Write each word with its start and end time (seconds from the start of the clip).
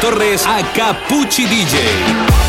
Torres 0.00 0.44
a 0.46 0.62
Capuchi 0.72 1.46
DJ. 1.46 2.46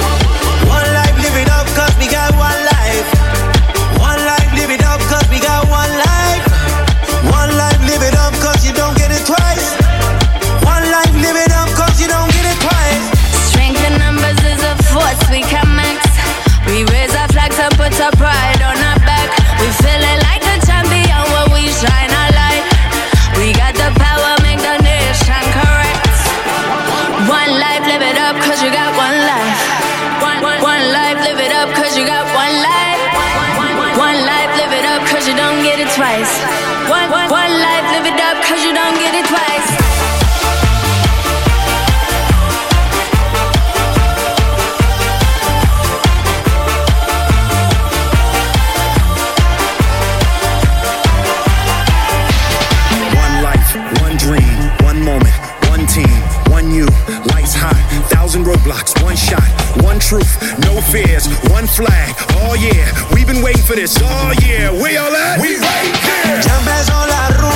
truth, 60.07 60.39
no 60.63 60.79
fears, 60.79 61.27
one 61.51 61.67
flag, 61.67 62.15
all 62.37 62.55
yeah, 62.55 62.87
We've 63.13 63.27
been 63.27 63.43
waiting 63.43 63.63
for 63.63 63.75
this 63.75 64.01
all 64.01 64.33
year. 64.35 64.71
We 64.71 64.95
all 64.95 65.11
at? 65.11 65.41
We 65.41 65.57
right 65.57 65.93
there. 66.01 66.41
Jumpers 66.41 66.89
on 66.89 67.09
la 67.09 67.46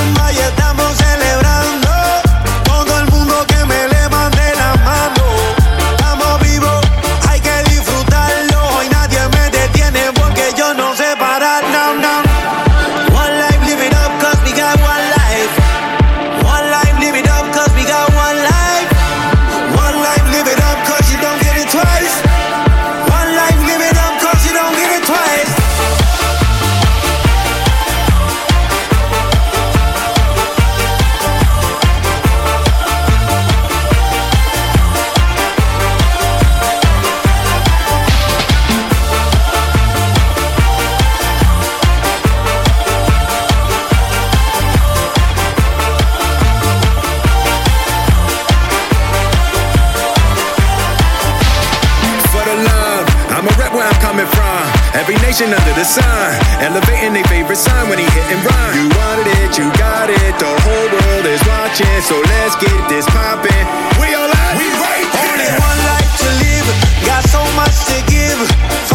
Every 55.02 55.18
nation 55.18 55.50
under 55.50 55.74
the 55.74 55.82
sun, 55.82 56.30
elevating 56.62 57.12
their 57.12 57.24
favorite 57.24 57.58
sign 57.58 57.88
when 57.88 57.98
he 57.98 58.04
hit 58.04 58.22
and 58.30 58.38
run. 58.46 58.70
You 58.78 58.86
wanted 58.94 59.26
it, 59.42 59.58
you 59.58 59.66
got 59.74 60.08
it, 60.08 60.32
the 60.38 60.46
whole 60.62 60.88
world 60.94 61.26
is 61.26 61.42
watching, 61.42 62.00
so 62.06 62.22
let's 62.22 62.54
get 62.54 62.88
this 62.88 63.04
poppin'. 63.10 63.66
We 63.98 64.14
all 64.14 64.30
out, 64.30 64.54
we 64.54 64.70
right 64.70 65.02
here. 65.02 65.26
Only 65.26 65.50
one 65.58 65.80
life 65.90 66.12
to 66.22 66.28
live, 66.38 66.66
got 67.02 67.26
so 67.26 67.42
much 67.58 67.74
to 67.90 67.98
give. 68.06 68.91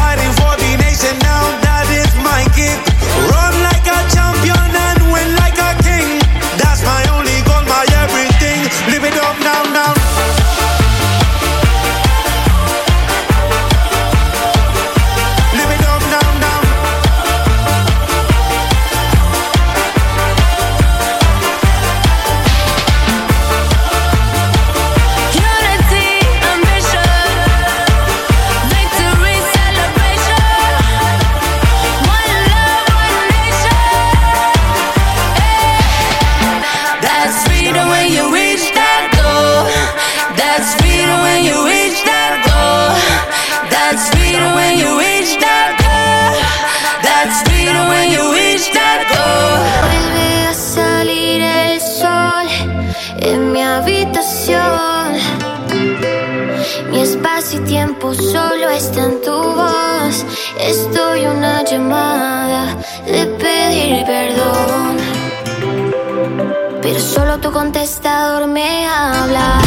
contestador 67.57 68.45
me 68.45 68.85
habla. 68.85 69.66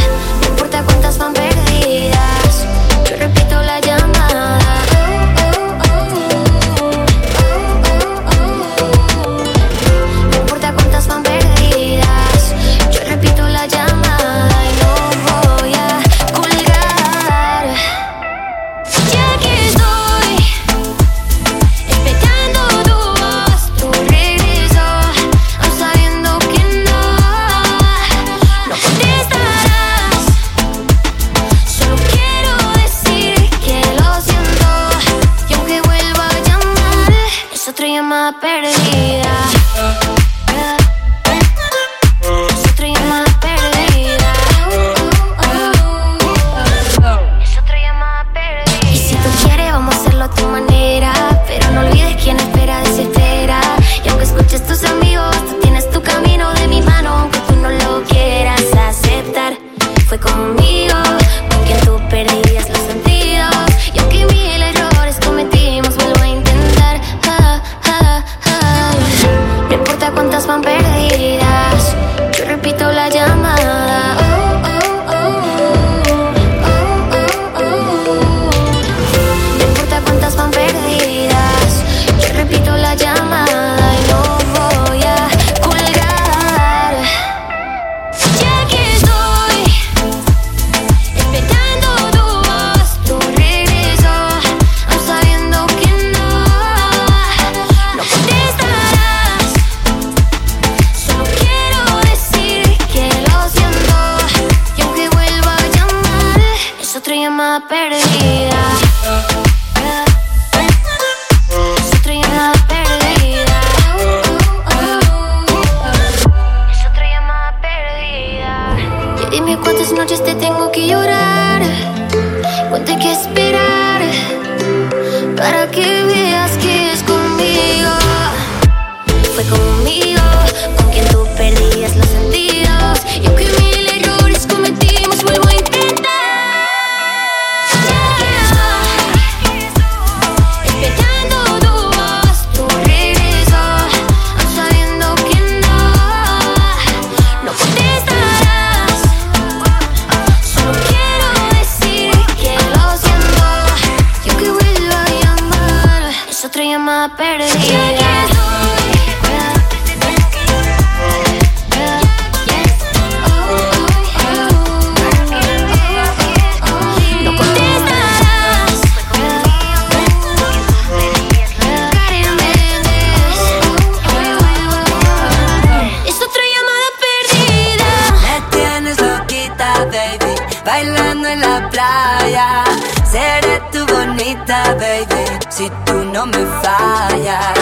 Baby. 184.81 185.23
Si 185.51 185.71
tú 185.87 185.97
no 186.15 186.27
me 186.27 186.43
fallas, 186.63 187.59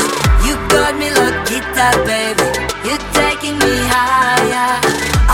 you 0.46 0.54
got 0.72 0.94
me 1.00 1.10
loquita, 1.10 1.86
baby. 2.06 2.48
You're 2.86 3.04
taking 3.20 3.58
me 3.58 3.74
higher. 3.92 4.70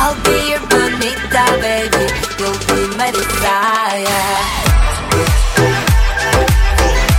I'll 0.00 0.16
be 0.24 0.36
your 0.50 0.64
bonita, 0.72 1.44
baby. 1.64 2.04
You'll 2.40 2.60
be 2.68 2.80
my 2.96 3.10
desire. 3.20 4.24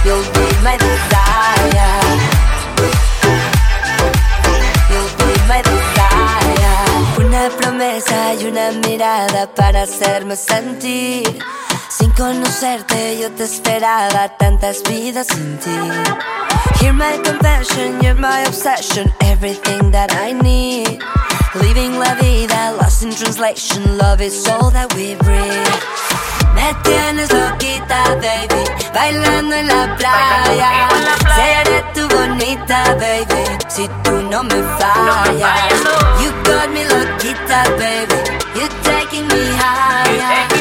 You'll 0.05 0.27
be 0.35 0.47
my 0.67 0.75
desire. 0.87 1.93
You'll 4.91 5.13
be 5.21 5.31
my 5.51 5.61
desire. 5.71 6.75
Una 7.21 7.49
promesa 7.59 8.33
y 8.33 8.45
una 8.45 8.71
mirada 8.85 9.47
para 9.53 9.83
hacerme 9.83 10.35
sentir 10.35 11.39
sin 11.97 12.11
conocerte 12.11 13.17
yo 13.19 13.31
te 13.31 13.43
esperaba 13.43 14.27
tantas 14.37 14.83
vidas 14.83 15.27
sin 15.27 15.57
ti. 15.59 15.71
Hear 16.79 16.93
my 16.93 17.17
confession, 17.23 18.01
you're 18.01 18.15
my 18.15 18.41
obsession, 18.45 19.13
everything 19.21 19.91
that 19.91 20.11
I 20.13 20.33
need. 20.33 20.99
Living 21.55 21.97
la 21.97 22.15
vida, 22.15 22.73
lost 22.77 23.03
in 23.03 23.11
translation, 23.11 23.97
love 23.97 24.21
is 24.21 24.45
all 24.47 24.71
that 24.71 24.93
we 24.95 25.15
breathe. 25.15 25.83
Me 26.53 26.73
tienes 26.83 27.31
loquita, 27.31 28.15
baby, 28.19 28.63
bailando 28.93 29.55
en 29.55 29.67
la 29.67 29.95
playa. 29.95 30.89
Seré 31.35 31.83
tu 31.93 32.07
bonita, 32.09 32.95
baby, 32.99 33.43
si 33.69 33.87
tú 34.03 34.21
no 34.29 34.43
me 34.43 34.61
fallas. 34.79 35.71
You 36.21 36.31
got 36.43 36.69
me 36.71 36.83
loquita, 36.83 37.63
baby, 37.77 38.19
you're 38.55 38.75
taking 38.83 39.27
me 39.27 39.45
higher. 39.55 40.54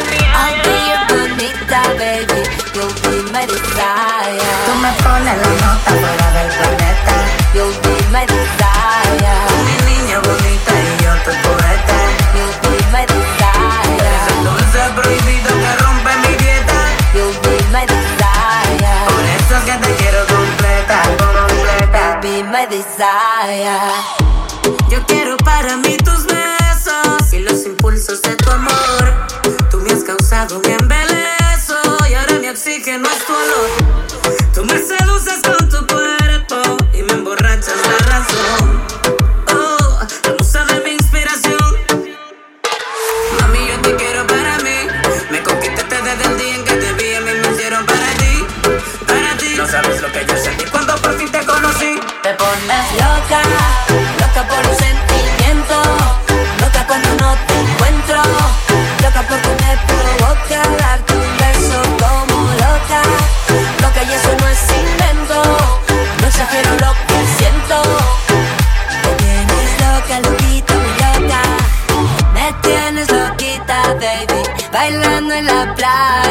Your 0.84 1.00
bonita, 1.08 1.80
baby, 1.98 2.40
you'll 2.74 2.92
be 3.02 3.14
my 3.32 3.46
desire. 3.46 4.52
Tú 4.66 4.72
me 4.82 4.90
pones 5.02 5.36
la 5.42 5.50
nota 5.64 5.90
fuera 6.00 6.26
del 6.36 6.50
planeta. 6.58 7.14
You'll 7.54 7.72
be 7.82 7.94
my 8.12 8.24
desire. 8.26 9.34
Mi 9.64 9.76
niña 9.88 10.18
bonita 10.20 10.72
y 10.74 11.02
yo 11.02 11.12
tu 11.24 11.32
poeta. 11.44 11.98
You'll 12.36 12.56
be 12.62 12.76
my 12.92 13.04
desire. 13.06 14.10
Ese 14.14 14.34
dulce 14.44 14.80
prohibido 14.96 15.50
que 15.62 15.72
rompe 15.82 16.12
mi 16.24 16.34
dieta. 16.36 16.78
You'll 17.14 17.32
be 17.42 17.56
my 17.72 17.86
desire. 17.86 18.94
Por 19.08 19.24
eso 19.38 19.56
es 19.56 19.64
que 19.64 19.76
te 19.84 19.94
quiero 19.96 20.20
completa, 20.26 21.02
completa. 21.18 22.20
You'll 22.22 22.42
be 22.42 22.42
my 22.44 22.66
desire. 22.66 23.80
Yo 24.90 25.04
quiero 25.06 25.36
para 25.38 25.76
mí 25.76 25.96
tus 25.98 26.26
besos 26.26 27.32
y 27.32 27.38
los 27.40 27.64
impulsos 27.64 28.20
de 28.22 28.36
tu 28.36 28.50
amor. 28.50 29.33
Mi 30.34 30.72
embelezo 30.72 31.80
y 32.10 32.14
ahora 32.14 32.40
mi 32.40 32.48
oxígeno 32.48 33.06
es 33.08 33.24
tu 33.24 33.32
olor. 33.32 33.70
Tú 34.52 34.64
me 34.64 34.78
seduces 34.78 35.40
con 35.44 35.68
tu 35.68 35.86
cuerpo 35.86 36.76
y 36.92 37.02
me 37.04 37.12
emborrachas 37.12 37.76
la 37.86 37.98
razón. 37.98 39.03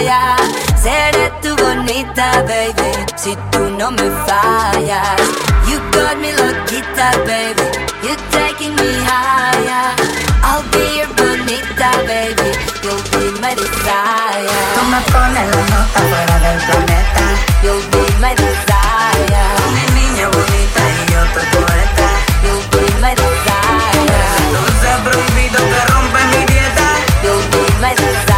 Playa. 0.03 0.35
Seré 0.81 1.31
tu 1.41 1.55
bonita, 1.55 2.43
baby, 2.43 2.91
si 3.15 3.35
tú 3.51 3.69
no 3.77 3.91
me 3.91 4.09
fallas. 4.25 5.21
You 5.67 5.79
got 5.91 6.17
me 6.17 6.31
loquita, 6.33 7.11
baby, 7.25 7.63
you're 8.03 8.17
taking 8.31 8.75
me 8.75 8.91
higher. 9.07 9.95
I'll 10.43 10.63
be 10.71 10.99
your 10.99 11.07
bonita, 11.15 11.89
baby, 12.05 12.51
you'll 12.83 13.03
be 13.11 13.39
my 13.39 13.55
desire. 13.55 14.61
Tú 14.75 14.81
me 14.91 14.99
pones 15.11 15.47
la 15.55 15.61
nota 15.71 15.99
fuera 16.09 16.39
del 16.45 16.59
planeta. 16.67 17.25
You'll 17.63 17.83
be 17.91 18.03
my 18.19 18.35
desire. 18.35 19.45
Mi 19.75 19.85
niña 19.97 20.27
bonita 20.27 20.81
y 20.97 21.11
yo 21.11 21.21
tu 21.33 21.41
poeta. 21.53 22.07
You'll 22.43 22.67
be 22.71 22.83
my 23.01 23.15
desire. 23.15 24.21
Dulce 24.51 24.91
prohibido 25.05 25.59
que 25.71 25.81
rompe 25.91 26.21
mi 26.31 26.45
dieta. 26.51 26.87
You'll 27.23 27.47
be 27.51 27.63
my 27.81 27.95
desire. 27.95 28.32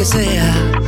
Que 0.00 0.06
sea. 0.06 0.79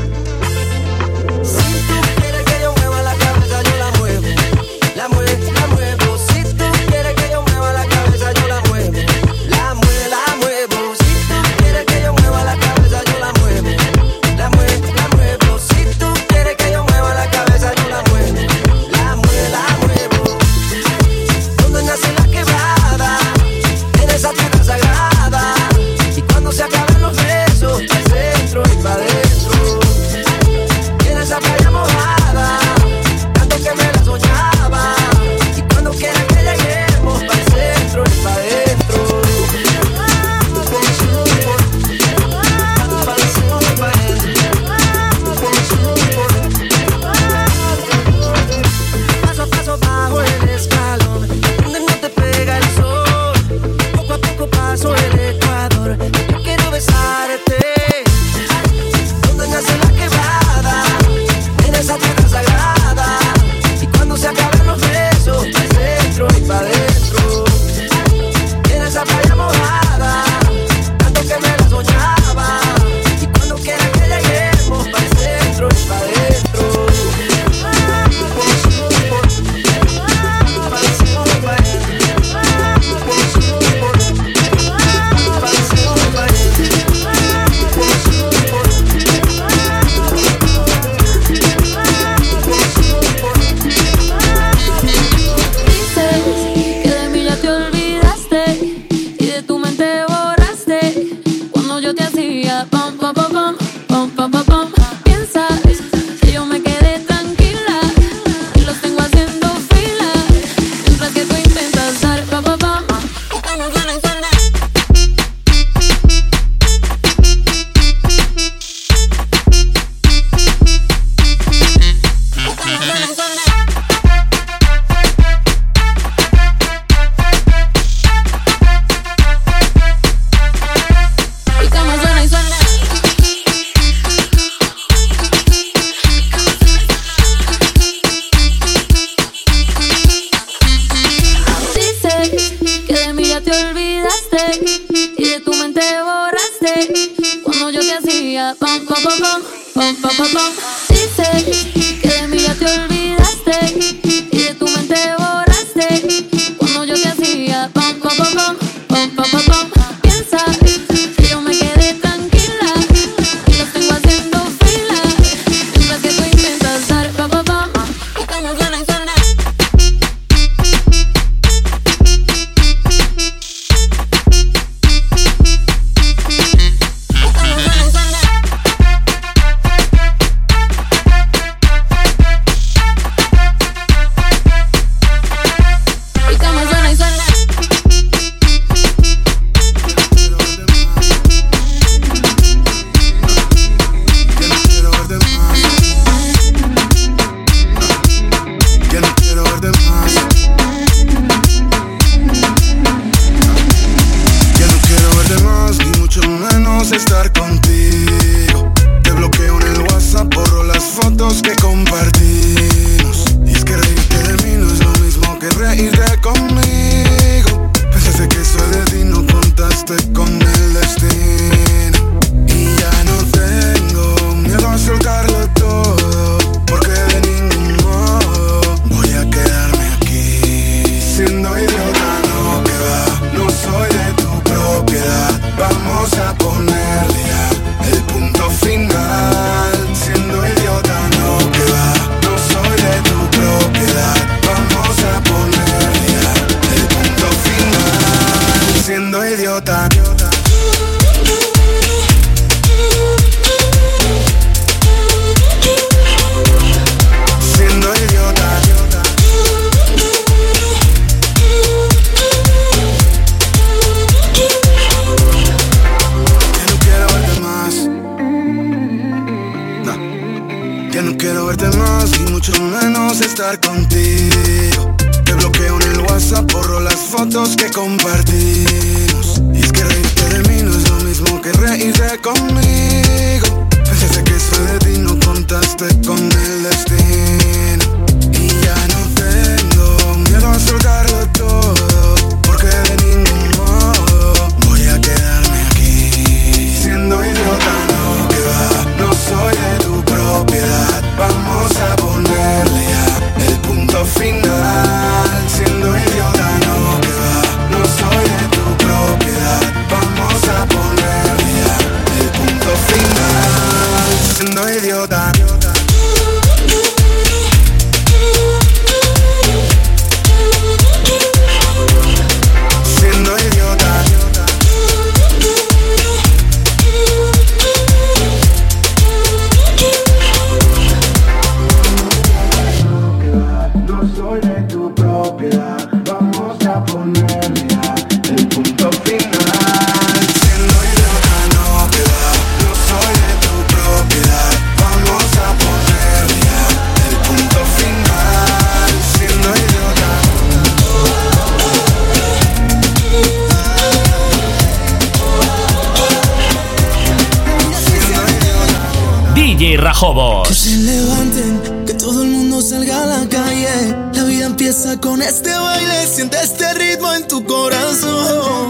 Que 360.02 360.54
se 360.54 360.76
levanten, 360.78 361.84
que 361.86 361.94
todo 361.94 362.24
el 362.24 362.30
mundo 362.30 362.60
salga 362.60 363.04
a 363.04 363.06
la 363.06 363.28
calle. 363.28 363.94
La 364.14 364.24
vida 364.24 364.46
empieza 364.46 364.98
con 365.00 365.22
este 365.22 365.48
baile, 365.48 366.06
siente 366.08 366.38
este 366.42 366.74
ritmo 366.74 367.12
en 367.12 367.28
tu 367.28 367.44
corazón. 367.44 368.61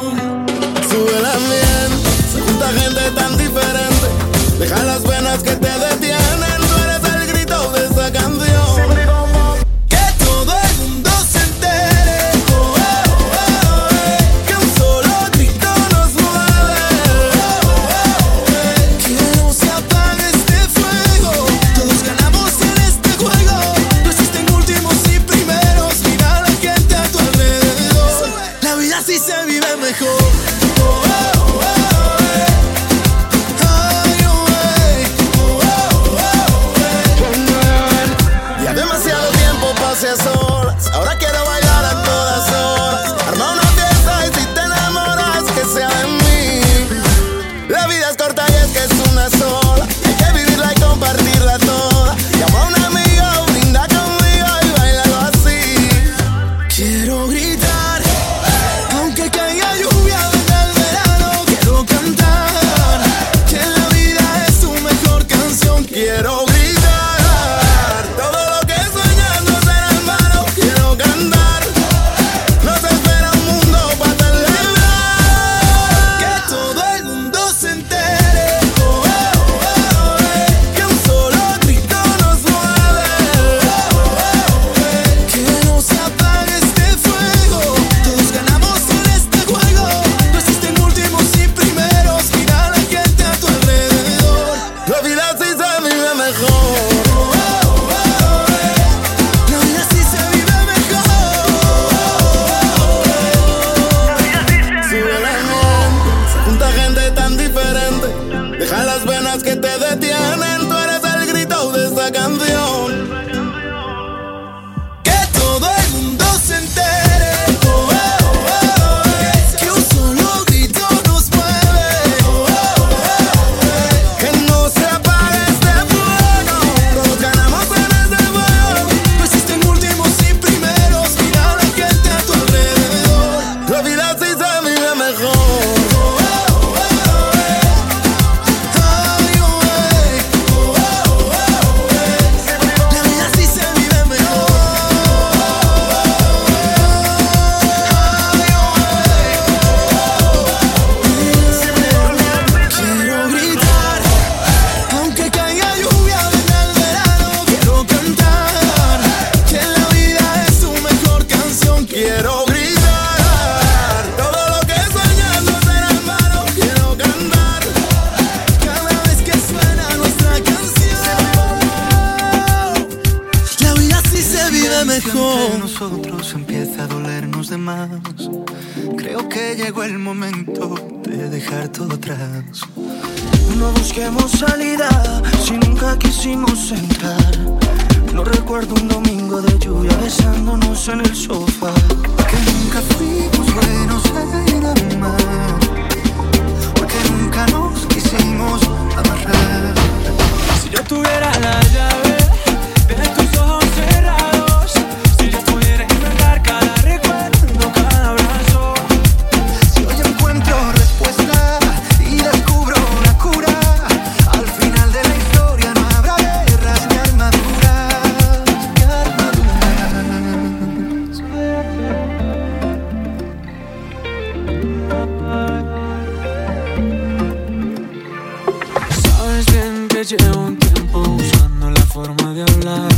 llevo 230.03 230.41
un 230.41 230.59
tiempo 230.59 231.01
usando 231.01 231.71
la 231.71 231.81
forma 231.83 232.35
de 232.35 232.43
hablar. 232.43 232.89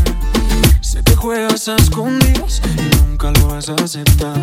Sé 0.81 1.03
que 1.03 1.15
juegas 1.15 1.69
a 1.69 1.77
escondidas 1.77 2.63
y 2.79 2.97
nunca 2.97 3.31
lo 3.33 3.49
vas 3.49 3.69
a 3.69 3.75
aceptar. 3.75 4.39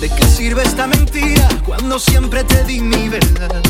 ¿De 0.00 0.08
qué 0.08 0.24
sirve 0.26 0.64
esta 0.64 0.88
mentira 0.88 1.48
cuando 1.64 2.00
siempre 2.00 2.42
te 2.42 2.64
di 2.64 2.80
mi 2.80 3.08
verdad? 3.08 3.62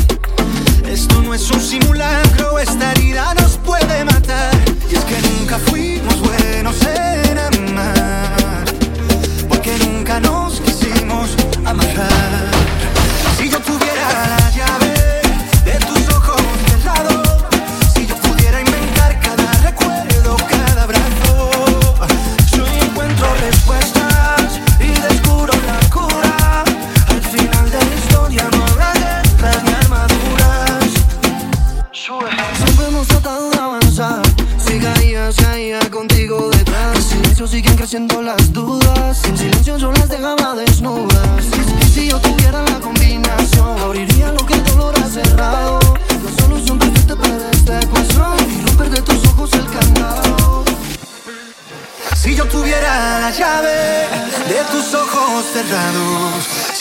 Esto 0.87 1.21
no 1.21 1.33
es 1.35 1.49
un 1.51 1.61
simulacro, 1.61 2.57
esta 2.57 2.91
herida 2.93 3.33
nos 3.35 3.57
puede 3.57 4.03
matar. 4.05 4.55
Y 4.89 4.95
es 4.95 5.05
que 5.05 5.21
nunca 5.29 5.59
fuimos 5.59 6.19
buenos 6.19 6.75
en 6.83 7.37
amar, 7.37 8.65
porque 9.47 9.77
nunca 9.79 10.19
nos 10.19 10.59
quisimos 10.61 11.29
amarrar. 11.63 12.52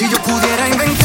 Si 0.02 0.08
yo 0.08 0.18
pudiera 0.18 0.68
inventar 0.68 1.01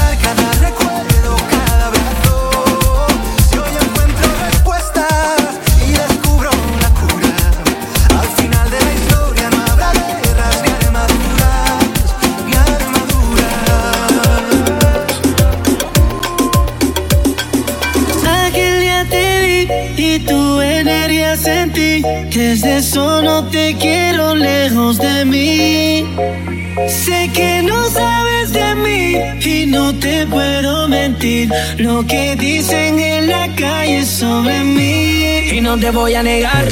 lo 31.77 32.05
que 32.05 32.35
dicen 32.35 32.99
en 32.99 33.27
la 33.27 33.47
calle 33.55 34.05
sobre 34.05 34.63
mí. 34.63 35.49
Y 35.51 35.61
no 35.61 35.77
te 35.77 35.91
voy 35.91 36.15
a 36.15 36.23
negar 36.23 36.67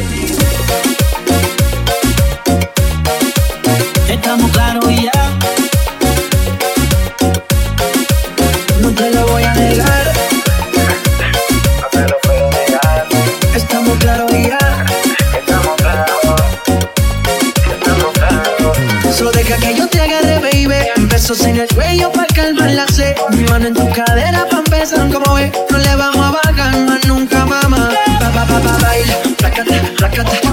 바뀌었다 30.16 30.45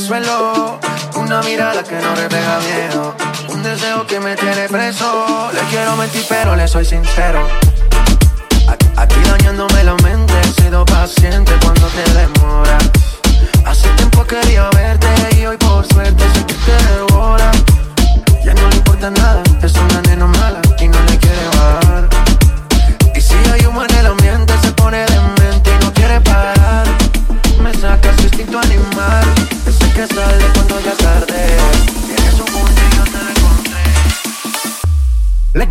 suelo. 0.00 0.78
Una 1.16 1.40
mirada 1.42 1.82
que 1.82 1.96
no 1.96 2.14
refleja 2.14 2.58
miedo. 2.60 3.14
Un 3.48 3.62
deseo 3.62 4.06
que 4.06 4.20
me 4.20 4.36
tiene 4.36 4.68
preso. 4.68 5.50
Le 5.52 5.60
quiero 5.70 5.96
mentir, 5.96 6.24
pero 6.28 6.54
le 6.56 6.68
soy 6.68 6.84
sincero. 6.84 7.65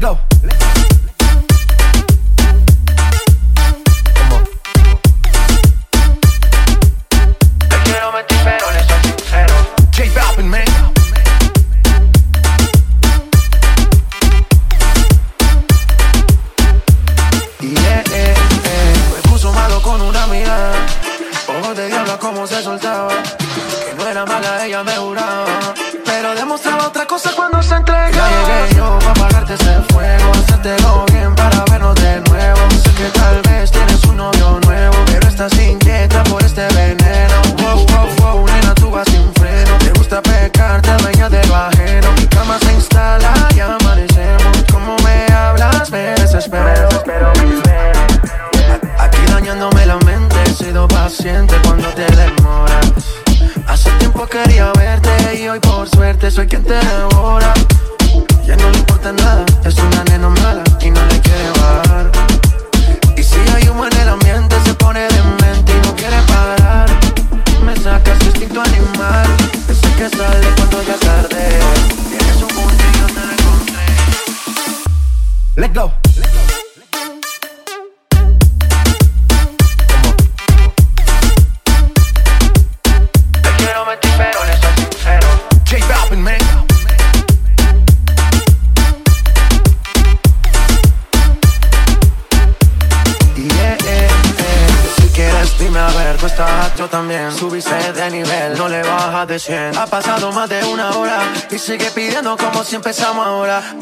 go. 0.06 0.35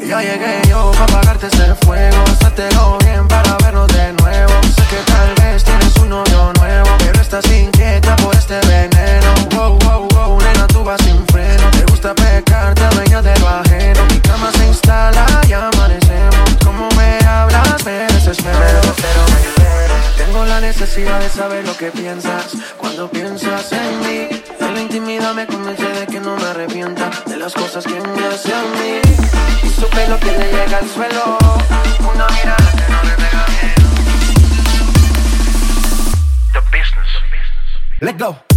Ya 0.06 0.20
llegué 0.20 0.60
yo 0.68 0.92
para 0.92 1.04
apagarte 1.04 1.46
ese 1.46 1.74
fuego. 1.76 2.24
Háztelo 2.44 2.98
bien 2.98 3.26
para 3.26 3.56
vernos 3.64 3.88
de 3.88 4.12
nuevo. 4.12 4.52
Sé 4.76 4.82
que 4.90 5.00
tal 5.10 5.34
vez 5.36 5.64
tienes 5.64 5.96
un 5.96 6.10
novio 6.10 6.52
nuevo, 6.58 6.88
pero 6.98 7.20
estás 7.20 7.46
inquieta 7.50 8.14
por 8.16 8.34
este 8.34 8.60
veneno. 8.66 9.34
Wow, 9.54 9.78
wow, 9.78 10.08
wow, 10.08 10.38
nena, 10.40 10.66
tú 10.66 10.84
sin 11.02 11.26
freno. 11.28 11.70
Te 11.70 11.84
gusta 11.86 12.14
pecar, 12.14 12.74
te 12.74 12.84
adueñas 12.84 13.24
de 13.24 13.38
lo 13.38 13.48
ajeno. 13.48 14.04
Mi 14.10 14.20
cama 14.20 14.52
se 14.52 14.66
instala 14.66 15.26
y 15.48 15.52
amanecemos. 15.54 16.56
Como 16.62 16.88
me 16.96 17.18
hablas, 17.26 17.82
me 17.86 17.92
desespero. 17.92 18.58
Me 18.58 18.64
desespero, 18.66 19.20
me 19.28 19.36
desespero. 19.36 19.94
Tengo 20.18 20.44
la 20.44 20.60
necesidad 20.60 21.18
de 21.18 21.30
saber 21.30 21.66
lo 21.66 21.74
que 21.76 21.90
piensas 21.90 22.52
cuando 22.76 23.08
piensas 23.08 23.72
en 23.72 24.00
mí 24.00 24.42
solo 24.74 24.82
intimidad 24.82 25.34
me 25.34 25.46
convence 25.46 25.86
de 25.86 26.06
que 26.06 26.20
no 26.20 26.36
me 26.36 26.44
arrepienta 26.44 27.08
de 27.26 27.36
las 27.36 27.52
cosas 27.54 27.84
que 27.84 27.94
me 27.94 28.26
hace 28.26 28.52
a 28.52 28.62
mí. 28.62 29.00
Y 29.62 29.68
su 29.68 29.88
pelo 29.88 30.18
que 30.18 30.32
le 30.32 30.50
llega 30.50 30.78
al 30.78 30.88
suelo, 30.88 31.38
una 32.00 32.26
mirada 32.28 32.72
que 32.72 32.92
no 32.92 33.02
le 33.04 33.14
pega 33.16 33.46
bien. 33.60 33.74
The 36.52 36.60
business. 36.72 37.10
Let 38.00 38.18
go. 38.18 38.53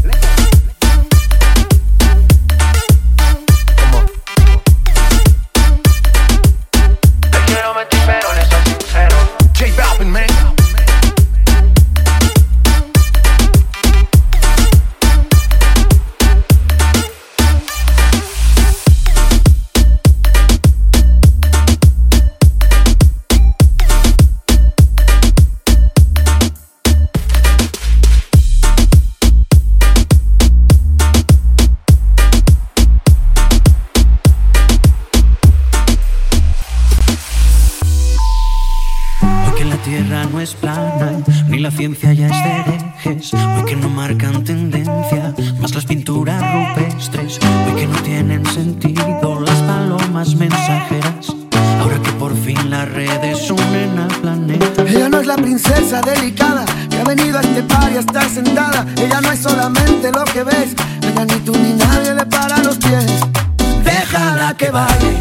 ya 41.96 42.12
es 42.12 42.18
de 42.18 42.74
herejes, 42.74 43.34
hoy 43.34 43.64
que 43.66 43.76
no 43.78 43.88
marcan 43.90 44.44
tendencia, 44.44 45.34
más 45.60 45.74
las 45.74 45.86
pinturas 45.86 46.42
rupestres, 46.42 47.40
hoy 47.66 47.76
que 47.76 47.88
no 47.88 47.98
tienen 48.02 48.46
sentido 48.46 49.40
las 49.40 49.56
palomas 49.62 50.36
mensajeras. 50.36 51.34
Ahora 51.80 52.02
que 52.02 52.12
por 52.14 52.36
fin 52.36 52.70
las 52.70 52.90
redes 52.90 53.50
unen 53.50 54.00
al 54.00 54.20
planeta. 54.20 54.84
Ella 54.84 55.08
no 55.08 55.20
es 55.22 55.28
la 55.28 55.38
princesa 55.38 56.02
delicada 56.02 56.66
que 56.90 56.98
ha 56.98 57.04
venido 57.06 57.38
a 57.38 57.42
este 57.42 57.64
par 57.64 57.92
y 57.92 57.96
a 57.96 58.00
estar 58.00 58.30
sentada. 58.30 58.86
Ella 58.98 59.22
no 59.22 59.32
es 59.32 59.40
solamente 59.40 60.12
lo 60.12 60.26
que 60.26 60.44
ves, 60.44 60.76
ella 61.02 61.26
ni 61.26 61.40
tú 61.40 61.54
ni 61.54 61.74
nadie 61.74 62.14
le 62.14 62.26
para 62.26 62.58
los 62.64 62.78
pies. 62.78 63.22
Déjala 63.84 64.56
que 64.58 64.72
baile 64.72 65.17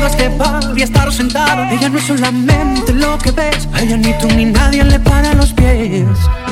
que 0.00 0.30
y 0.76 0.82
estar 0.82 1.10
sentada. 1.10 1.72
Ella 1.72 1.88
no 1.88 1.98
es 1.98 2.04
solamente 2.04 2.92
lo 2.92 3.16
que 3.16 3.30
ves, 3.30 3.66
a 3.72 3.80
ella 3.80 3.96
ni 3.96 4.12
tú 4.18 4.28
ni 4.28 4.44
nadie 4.44 4.84
le 4.84 5.00
para 5.00 5.32
los 5.32 5.52
pies. 5.54 6.04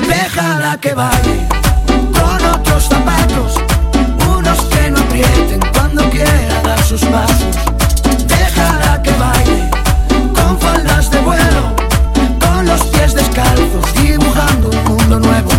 Déjala 0.07 0.77
que 0.81 0.93
baile 0.93 1.47
con 1.87 2.43
otros 2.43 2.85
zapatos, 2.85 3.53
unos 4.35 4.59
que 4.65 4.89
no 4.89 4.99
aprieten 4.99 5.59
cuando 5.73 6.09
quiera 6.09 6.61
dar 6.63 6.81
sus 6.83 7.01
pasos. 7.05 7.55
Déjala 8.25 9.01
que 9.03 9.11
baile 9.11 9.69
con 10.33 10.59
faldas 10.59 11.11
de 11.11 11.19
vuelo, 11.19 11.75
con 12.39 12.65
los 12.65 12.81
pies 12.85 13.13
descalzos, 13.13 13.93
dibujando 14.01 14.69
un 14.69 14.83
mundo 14.85 15.19
nuevo. 15.19 15.54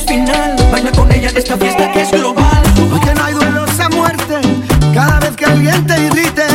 es 0.00 0.06
final. 0.06 0.56
Baila 0.70 0.92
con 0.92 1.10
ella, 1.12 1.30
esta 1.34 1.56
fiesta 1.56 1.90
que 1.92 2.02
es 2.02 2.10
global. 2.10 2.62
Hoy 2.92 3.00
que 3.00 3.14
no 3.14 3.24
hay 3.24 3.34
duelos 3.34 3.80
a 3.80 3.88
muerte, 3.88 4.40
cada 4.94 5.20
vez 5.20 5.36
que 5.36 5.44
alguien 5.44 5.86
te 5.86 6.00
irrite, 6.06 6.46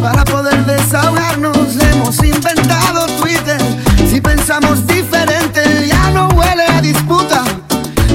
para 0.00 0.24
poder 0.24 0.64
desahogarnos 0.66 1.76
hemos 1.80 2.16
inventado 2.22 3.06
Twitter. 3.20 3.60
Si 4.08 4.20
pensamos 4.20 4.86
diferente, 4.86 5.62
ya 5.86 6.10
no 6.10 6.28
huele 6.28 6.64
a 6.66 6.80
disputa. 6.80 7.44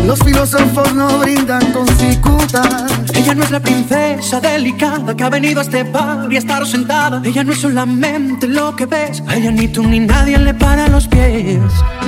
Los 0.06 0.20
filósofos 0.20 0.94
no 0.94 1.20
brindan 1.20 1.72
con 1.72 1.88
cicutas. 1.98 2.92
Ella 3.14 3.34
no 3.34 3.44
es 3.44 3.52
la 3.52 3.60
princesa 3.60 4.40
delicada 4.40 5.16
que 5.16 5.24
ha 5.24 5.30
venido 5.30 5.60
a 5.60 5.64
este 5.64 5.84
bar 5.84 6.32
y 6.32 6.36
a 6.36 6.40
estar 6.40 6.66
sentada. 6.68 7.22
Ella 7.24 7.44
no 7.44 7.54
es 7.54 7.60
solamente 7.60 8.48
lo 8.48 8.76
que 8.76 8.86
ves. 8.86 9.24
A 9.28 9.36
ella 9.36 9.52
ni 9.52 9.68
tú 9.68 9.84
ni 9.84 10.00
nadie 10.00 10.38
le 10.38 10.54
para 10.54 10.88
los 10.88 11.08
pies. 11.08 11.60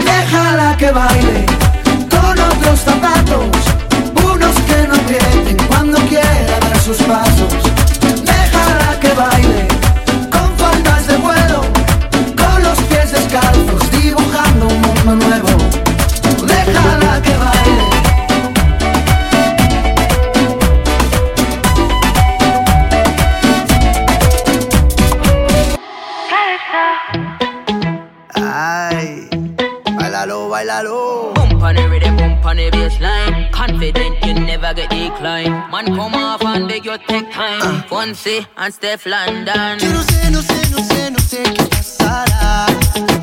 Déjala 0.06 0.78
que 0.78 0.92
baile 0.92 1.67
los 2.70 2.80
zapatos, 2.82 3.46
unos 4.24 4.56
que 4.68 4.88
no 4.88 4.96
aprieten 4.96 5.58
cuando 5.68 5.98
quiera 6.08 6.60
dar 6.60 6.80
sus 6.80 6.98
pasos. 7.04 7.67
confident, 33.68 34.26
you 34.26 34.34
never 34.34 34.74
get 34.74 34.90
declined. 34.90 35.54
Man, 35.72 35.86
come 35.88 36.16
off 36.16 36.44
and 36.44 36.68
beg 36.68 36.86
your 36.86 36.98
take 36.98 37.32
time. 37.32 37.62
Uh. 37.62 37.82
Fonse 37.84 38.46
and 38.58 38.74
Steph 38.74 39.06
London. 39.06 39.80
Yo 39.80 39.92
no 39.92 40.02
say, 40.02 40.30
no 40.32 40.42
say, 40.42 40.72
no 40.72 40.78
say, 40.78 41.10
no 41.10 41.20
sé 41.20 41.44
qué 41.44 41.64
pasará. 41.70 43.17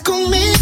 comigo. 0.00 0.61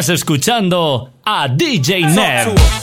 Estás 0.00 0.14
escuchando 0.14 1.10
a 1.26 1.46
DJ 1.46 2.06
Nerd. 2.06 2.79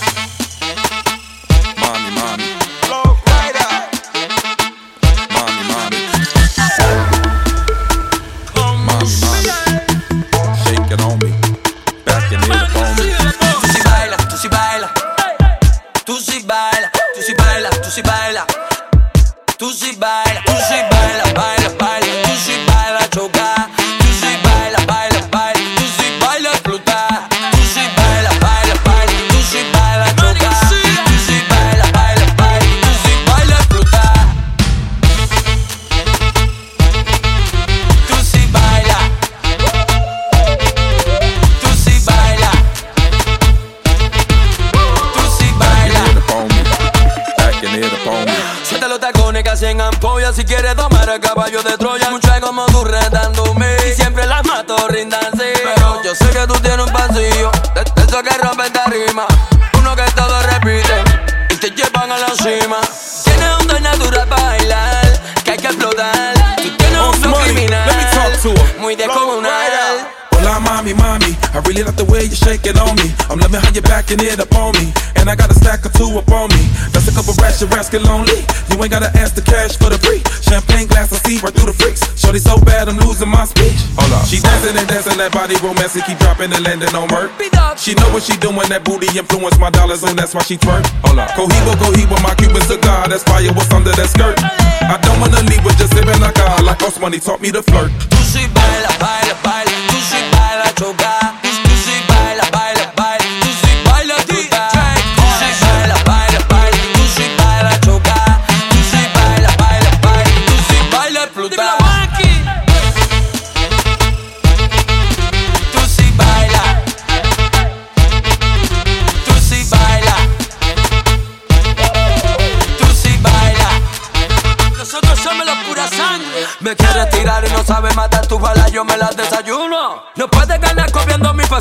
on 85.18 85.26
that 85.26 85.34
body 85.34 85.58
romancing, 85.66 86.06
keep 86.06 86.18
dropping 86.22 86.54
and 86.54 86.64
landing 86.64 86.94
on 86.94 87.10
her. 87.10 87.34
She 87.76 87.94
know 87.98 88.06
what 88.14 88.22
she 88.22 88.38
doing, 88.38 88.70
that 88.70 88.86
booty 88.86 89.10
influence 89.18 89.58
my 89.58 89.70
dollars, 89.70 90.04
and 90.04 90.18
that's 90.18 90.34
why 90.34 90.44
she 90.46 90.58
twerk. 90.58 90.86
Hold 91.06 91.18
up, 91.18 91.34
Cohiba, 91.34 91.74
Cohiba, 91.82 92.22
my 92.22 92.34
Cuban 92.38 92.62
cigar, 92.62 93.10
that's 93.10 93.24
fire, 93.24 93.50
what's 93.54 93.72
under 93.74 93.92
that 93.98 94.10
skirt? 94.14 94.38
I 94.38 94.98
don't 95.02 95.20
wanna 95.20 95.42
leave 95.50 95.64
with 95.66 95.78
just 95.78 95.94
sipping 95.94 96.22
like 96.22 96.38
I 96.38 96.62
like 96.62 96.82
money 97.02 97.20
taught 97.20 97.42
me 97.42 97.52
to 97.52 97.64
flirt. 97.64 97.92
Tú 98.10 98.18
si 98.22 98.46
baila, 98.54 98.94
baila, 99.02 99.34
baila, 99.42 99.74
tú 99.90 99.98
si 100.06 100.22
baila, 100.30 100.70
chogar. 100.78 101.37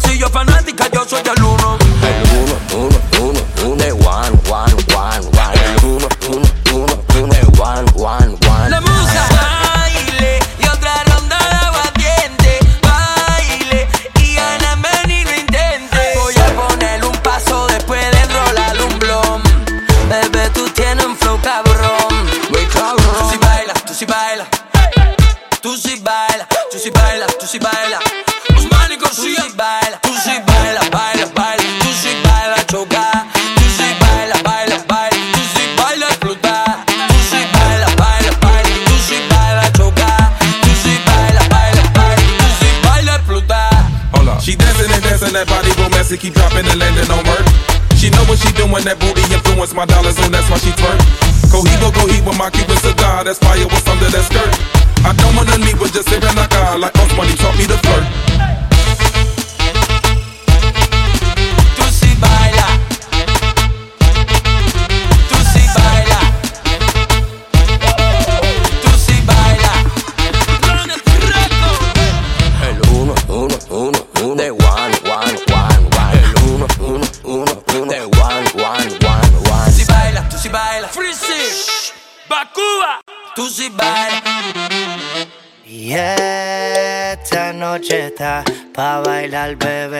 pasillo 0.01 0.29
fanática, 0.29 0.91
yo 0.93 1.05
soy 1.09 1.23
la 1.25 1.56
that's 53.27 53.43
fire 53.43 53.67
was 53.67 53.83
under 53.91 54.07
that 54.07 54.23
skirt. 54.23 54.55
I 55.03 55.11
don't 55.19 55.35
wanna 55.35 55.59
meet, 55.59 55.75
but 55.79 55.91
just 55.91 56.09
hearing 56.09 56.37
like 56.39 56.55
I 56.55 56.77
like 56.79 56.95
Osmani 56.95 57.35
taught 57.35 57.59
me 57.59 57.67
the 57.67 57.79
bailar, 89.27 89.57
bebé. 89.57 89.96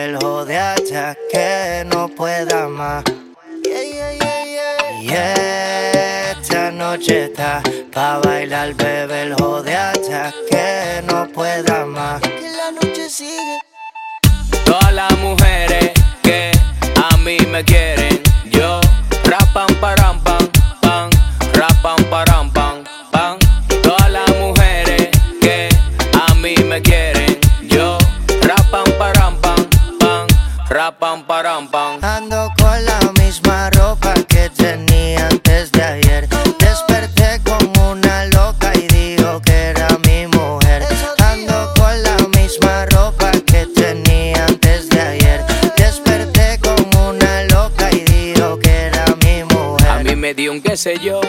pam 30.91 31.23
param 31.23 31.67
pam. 31.67 31.99
Ando 32.01 32.36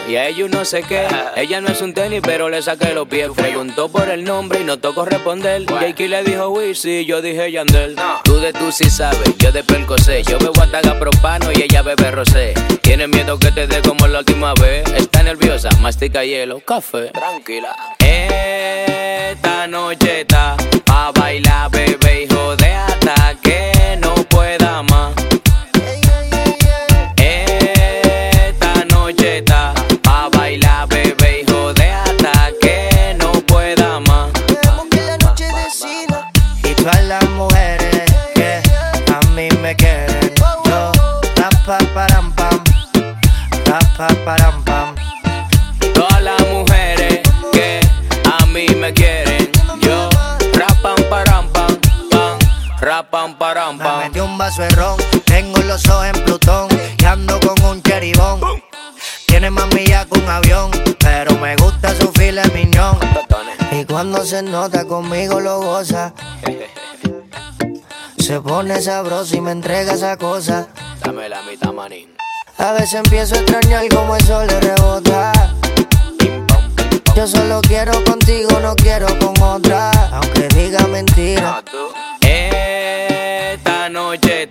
y 0.07 0.15
a 0.15 0.27
ellos 0.27 0.51
no 0.51 0.63
sé 0.63 0.83
qué. 0.83 1.07
Ella 1.35 1.59
no 1.59 1.69
es 1.69 1.81
un 1.81 1.95
tenis, 1.95 2.21
pero 2.23 2.49
le 2.49 2.61
saqué 2.61 2.93
los 2.93 3.07
pies. 3.07 3.29
Preguntó 3.35 3.89
por 3.89 4.07
el 4.07 4.23
nombre 4.23 4.59
y 4.59 4.63
no 4.63 4.77
tocó 4.77 5.05
responder. 5.05 5.63
Y 5.63 5.65
Jakey 5.65 6.07
le 6.07 6.23
dijo 6.23 6.49
Wisi, 6.49 7.03
yo 7.07 7.19
dije 7.19 7.51
Yandel. 7.51 7.95
Tú 8.23 8.37
de 8.37 8.53
tú 8.53 8.71
sí 8.71 8.91
sabes, 8.91 9.35
yo 9.39 9.51
de 9.51 9.63
perco 9.63 9.97
sé. 9.97 10.21
Yo 10.21 10.37
bebo 10.37 10.61
ataga 10.61 10.99
propano 10.99 11.51
y 11.51 11.63
ella 11.63 11.81
bebe 11.81 12.11
rosé. 12.11 12.53
Tiene 12.83 13.07
miedo 13.07 13.39
que 13.39 13.51
te 13.51 13.65
dé 13.65 13.81
como 13.81 14.07
la 14.07 14.19
última 14.19 14.53
vez. 14.53 14.83
Está 14.93 15.23
nerviosa, 15.23 15.69
mastica 15.81 16.23
hielo, 16.23 16.59
café. 16.59 17.07
Tranquila. 17.07 17.75
Esta 17.97 19.65
noche 19.65 20.21
está 20.21 20.57
pa' 20.85 21.11
bailar, 21.11 21.71
bebé, 21.71 22.25
hijo 22.25 22.55
de 22.55 22.67
hasta 22.67 23.35
que 23.41 23.97
no 23.99 24.13
puedamos. 24.25 24.88
Tengo 55.25 55.59
los 55.59 55.87
ojos 55.89 56.07
en 56.07 56.23
Plutón 56.23 56.67
y 56.97 57.05
ando 57.05 57.39
con 57.39 57.63
un 57.65 57.83
cheribón. 57.83 58.41
Tiene 59.27 59.51
más 59.51 59.71
millas 59.75 60.07
que 60.07 60.17
un 60.17 60.27
avión, 60.27 60.71
pero 60.99 61.35
me 61.37 61.55
gusta 61.55 61.93
su 61.95 62.11
fila 62.13 62.41
miñón. 62.55 62.97
Y 63.71 63.85
cuando 63.85 64.25
se 64.25 64.41
nota 64.41 64.85
conmigo 64.85 65.39
lo 65.39 65.61
goza. 65.61 66.13
Se 68.17 68.41
pone 68.41 68.81
sabroso 68.81 69.37
y 69.37 69.41
me 69.41 69.51
entrega 69.51 69.93
esa 69.93 70.17
cosa. 70.17 70.67
Dame 71.05 71.29
la 71.29 71.43
mitad, 71.43 71.71
manín. 71.71 72.09
A 72.57 72.71
veces 72.71 72.95
empiezo 72.95 73.35
a 73.35 73.39
extrañar 73.39 73.87
como 73.89 74.15
el 74.15 74.25
sol 74.25 74.47
le 74.47 74.59
rebota. 74.61 75.31
Yo 77.15 77.27
solo 77.27 77.61
quiero 77.61 78.03
contigo, 78.03 78.49
no 78.63 78.75
quiero 78.75 79.07
con 79.19 79.39
otra. 79.43 79.91
Aunque 80.11 80.47
diga 80.47 80.87
mentira. 80.87 81.61
Ah, 81.63 82.18
noche 83.99 84.47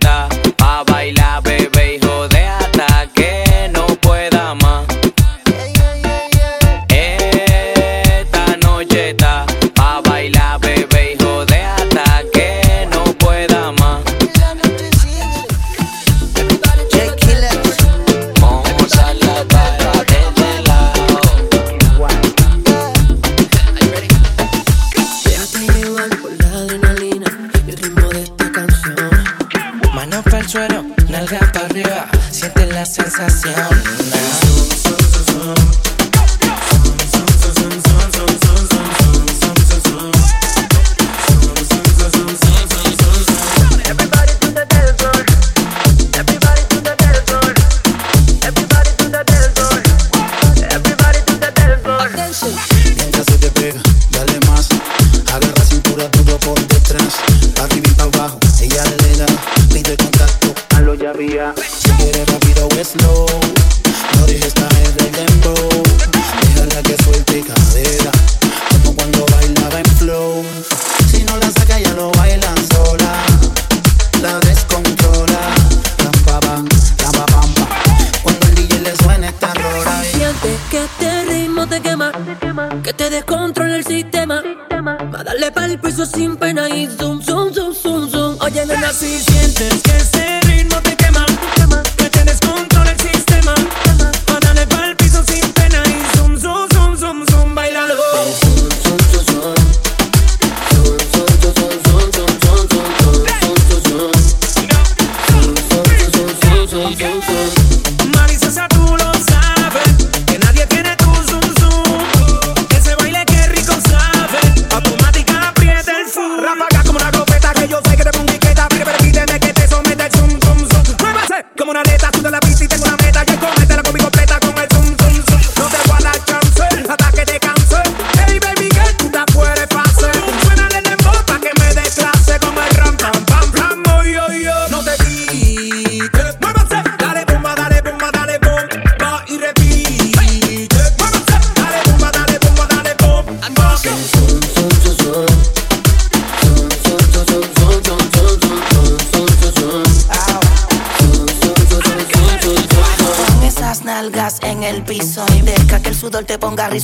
suelo, 30.49 30.83
nalga 31.09 31.39
para 31.53 31.67
arriba, 31.67 32.09
siente 32.31 32.65
la 32.65 32.83
sensación. 32.83 34.48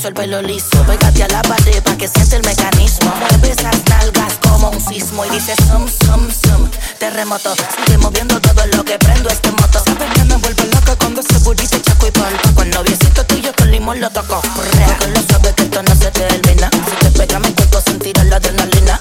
el 0.08 0.14
pelo 0.14 0.42
liso. 0.42 0.84
Pégate 0.86 1.24
a 1.24 1.28
la 1.30 1.42
pared 1.42 1.82
para 1.84 1.98
que 1.98 2.08
siente 2.08 2.36
el 2.36 2.44
mecanismo. 2.44 3.14
Mueve 3.20 3.52
esas 3.52 3.76
nalgas 3.90 4.34
como 4.42 4.70
un 4.70 4.80
sismo 4.80 5.26
y 5.26 5.30
dice 5.30 5.56
sum, 5.68 5.88
sum, 5.88 6.28
sum. 6.30 6.70
Terremoto, 7.00 7.54
sigue 7.56 7.98
moviendo 7.98 8.40
todo 8.40 8.66
lo 8.68 8.84
que 8.84 8.98
prendo 9.00 9.30
este 9.30 9.52
moto. 9.52 9.80
Sabes 9.84 10.10
que 10.14 10.24
me 10.24 10.36
vuelvo 10.38 10.64
loca 10.74 10.96
cuando 10.98 11.22
se 11.24 11.38
burrito, 11.40 11.80
chaco 11.80 12.08
y 12.08 12.12
polvo. 12.12 12.56
Con 12.56 12.70
noviecito 12.70 13.26
tuyo 13.26 13.52
con 13.58 13.72
limón 13.72 14.00
lo 14.00 14.10
toco. 14.10 14.42
Porque 14.42 15.08
lo 15.08 15.22
sabes 15.28 15.54
que 15.54 15.64
esto 15.64 15.82
no 15.82 15.96
se 15.96 16.12
termina. 16.12 16.70
Si 16.72 16.96
te 17.06 17.12
pega 17.12 17.40
mi 17.40 17.52
cuerpo 17.54 17.82
sentirás 17.82 18.26
la 18.28 18.36
adrenalina. 18.38 19.00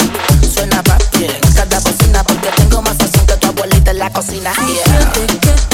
Suena 0.55 0.83
papi 0.83 1.25
en 1.25 1.53
cada 1.53 1.81
bocina 1.81 2.25
porque 2.25 2.49
tengo 2.57 2.83
más 2.83 2.97
sazón 2.97 3.27
que 3.27 3.37
tu 3.37 3.49
abuelita 3.49 3.91
en 3.91 3.99
la 3.99 4.11
cocina. 4.11 4.53
Yeah. 4.55 5.74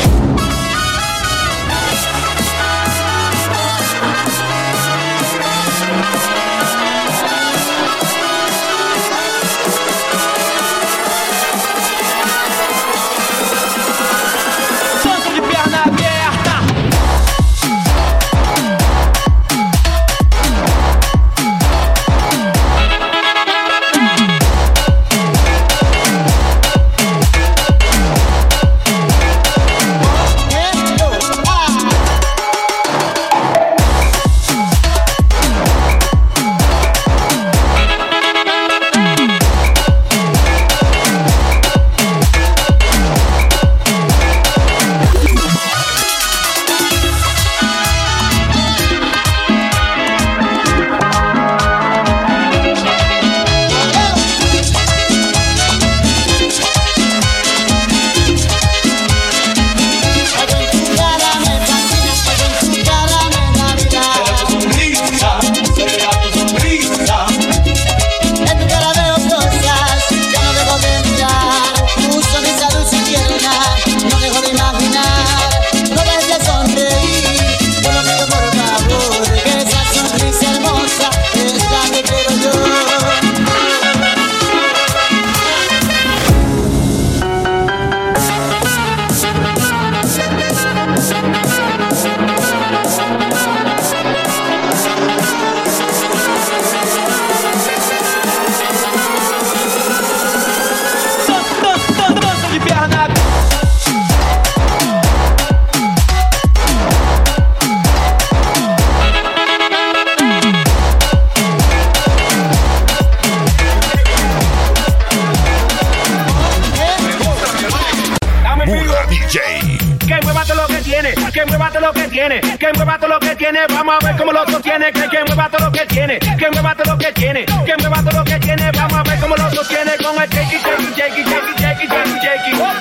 Tiene, 122.21 122.57
que 122.57 122.71
mueva 122.75 122.99
todo 122.99 123.09
lo 123.09 123.19
que 123.19 123.35
tiene, 123.35 123.59
vamos 123.67 123.95
a 123.99 124.05
ver 124.05 124.15
cómo 124.15 124.31
lo 124.31 124.45
sostiene, 124.45 124.91
que, 124.91 125.09
que 125.09 125.23
mueva 125.25 125.49
todo 125.49 125.65
lo 125.65 125.71
que 125.71 125.85
tiene, 125.87 126.19
que 126.19 126.51
mueva 126.51 126.75
todo 126.75 126.93
lo 126.93 126.97
que 126.99 127.11
tiene, 127.13 127.45
que 127.45 127.77
mueva 127.79 128.03
todo 128.03 128.19
lo 128.19 128.23
que 128.23 128.39
tiene, 128.39 128.71
vamos 128.73 128.99
a 128.99 129.03
ver 129.03 129.19
cómo 129.19 129.35
lo 129.35 129.49
sostiene 129.49 129.91
con 129.97 130.21
el 130.21 130.29
shake 130.29 130.53
it, 130.53 130.61
shake 130.61 130.79
it, 130.79 130.97
shake 130.97 131.17
it, 131.17 131.31
shake 131.57 131.81
it, 131.81 131.89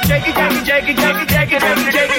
shake 0.05 0.28
it, 0.28 0.36
shake 0.66 0.88
it, 0.91 1.30
shake 1.30 1.53
it, 1.53 2.09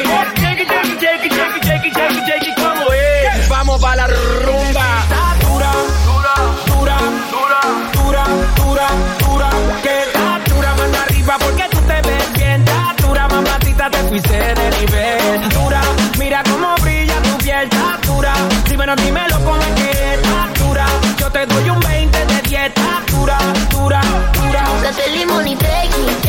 dura, 18.81 18.95
dímelo, 18.95 19.37
que 19.75 19.91
está 19.91 20.63
dura, 20.63 20.85
yo 21.17 21.31
te 21.31 21.45
doy 21.45 21.69
un 21.69 21.79
20 21.79 22.25
de 22.25 22.41
dieta, 22.41 23.03
dura, 23.11 23.37
dura, 23.69 24.01
dura. 24.33 24.63
Date 24.81 25.07
limón 25.11 25.47
y 25.47 25.55
tequi, 25.55 26.20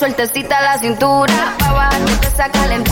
sueltecita 0.00 0.62
la 0.62 0.78
cintura, 0.78 1.54
pa' 1.58 1.72
bajarte 1.72 2.26
esa 2.26 2.48
calentura. 2.48 2.70
Mira 2.70 2.89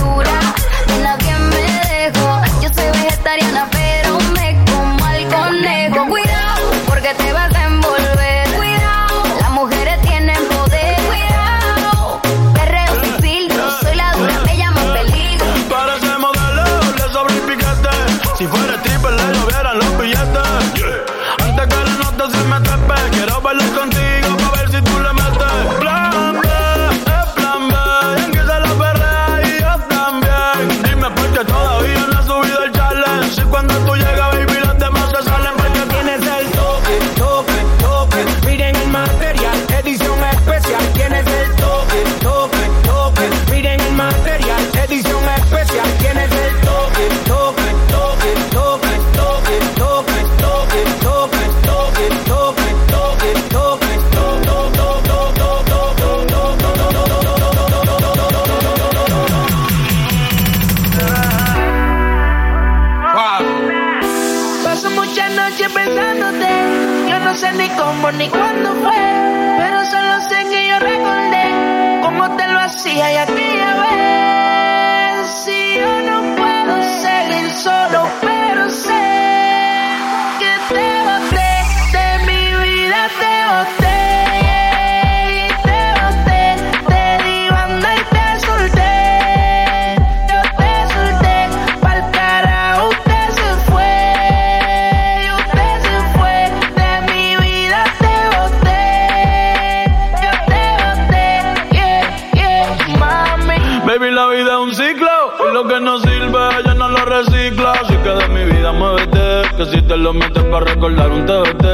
lo 110.08 110.14
metes 110.14 110.42
para 110.44 110.64
recordar 110.64 111.10
un 111.10 111.26
TBT. 111.26 111.64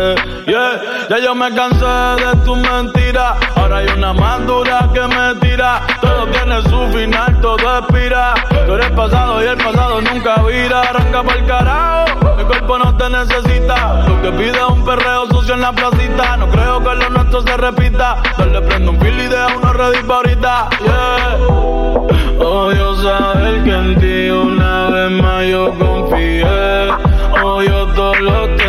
Yeah, 0.47 1.07
ya 1.09 1.19
yo 1.21 1.37
me 1.37 1.55
cansé 1.55 1.87
de 1.87 2.45
tu 2.45 2.57
mentira. 2.57 3.37
Ahora 3.55 3.77
hay 3.77 3.87
una 3.97 4.13
más 4.13 4.45
dura 4.45 4.91
que 4.93 5.03
me 5.03 5.35
tira. 5.41 5.87
Todo 6.01 6.27
tiene 6.27 6.61
su 6.63 6.99
final, 6.99 7.41
todo 7.41 7.79
expira. 7.79 8.35
Tú 8.67 8.75
eres 8.75 8.91
pasado 8.91 9.41
y 9.41 9.47
el 9.47 9.57
pasado 9.57 10.01
nunca 10.01 10.43
vira. 10.43 10.81
Arranca 10.81 11.23
pa'l 11.23 11.47
carajo, 11.47 12.37
mi 12.37 12.45
cuerpo 12.45 12.79
no 12.79 12.97
te 12.97 13.09
necesita. 13.09 14.05
Lo 14.09 14.21
que 14.21 14.33
pide 14.33 14.59
es 14.59 14.69
un 14.69 14.85
perreo 14.85 15.27
sucio 15.29 15.55
en 15.55 15.61
la 15.61 15.73
placita. 15.73 16.37
No 16.37 16.49
creo 16.49 16.81
que 16.81 16.95
lo 16.97 17.11
nuestro 17.11 17.41
se 17.43 17.57
repita. 17.57 18.17
Dale 18.37 18.63
prendo 18.63 18.91
un 18.91 19.01
fil 19.01 19.15
y 19.15 19.29
deja 19.29 19.47
uno 19.57 19.73
ready 19.73 20.03
pa' 20.03 20.15
ahorita. 20.17 20.69
Yeah. 20.85 22.45
Odio 22.45 22.97
saber 22.97 23.63
que 23.63 23.71
en 23.71 24.01
ti 24.01 24.29
una 24.29 24.89
vez 24.91 25.23
más 25.23 25.47
yo 25.47 25.73
confié. 25.79 27.04
Odio 27.43 27.87
todo 27.95 28.15
lo 28.15 28.57
te 28.57 28.65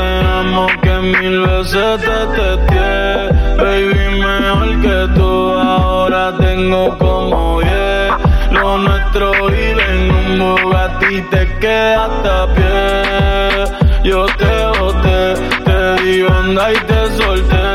que 0.82 1.00
mil 1.00 1.42
veces 1.42 2.02
te 2.02 2.20
testé. 2.36 3.30
Baby, 3.58 4.22
mejor 4.22 4.82
que 4.82 5.14
tú 5.16 5.54
ahora 5.54 6.34
tengo 6.38 6.98
como 6.98 7.62
yeah. 7.62 8.18
Lo 8.52 8.78
nuestro 8.78 9.32
vive 9.48 9.84
en 9.94 10.12
un 10.12 10.40
Bugatti 10.40 11.22
te 11.32 11.48
queda 11.60 12.06
hasta 12.06 12.48
pie. 12.56 13.86
Yo 14.04 14.26
te 14.38 14.80
boté, 14.80 15.34
te 15.66 16.04
di 16.04 16.22
onda 16.24 16.72
y 16.72 16.78
te 16.90 17.12
solté. 17.18 17.66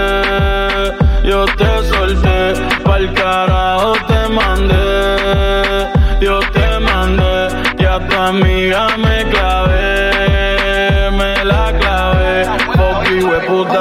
Yo 1.25 1.45
te 1.47 1.83
solté, 1.89 2.55
pa'l 2.85 3.13
carajo 3.15 3.93
te 4.09 4.29
mandé. 4.29 5.89
Yo 6.21 6.41
te 6.53 6.79
mandé 6.81 7.49
y 7.79 7.85
a 7.85 7.99
tu 8.07 8.17
amiga 8.17 8.90
куда? 13.51 13.80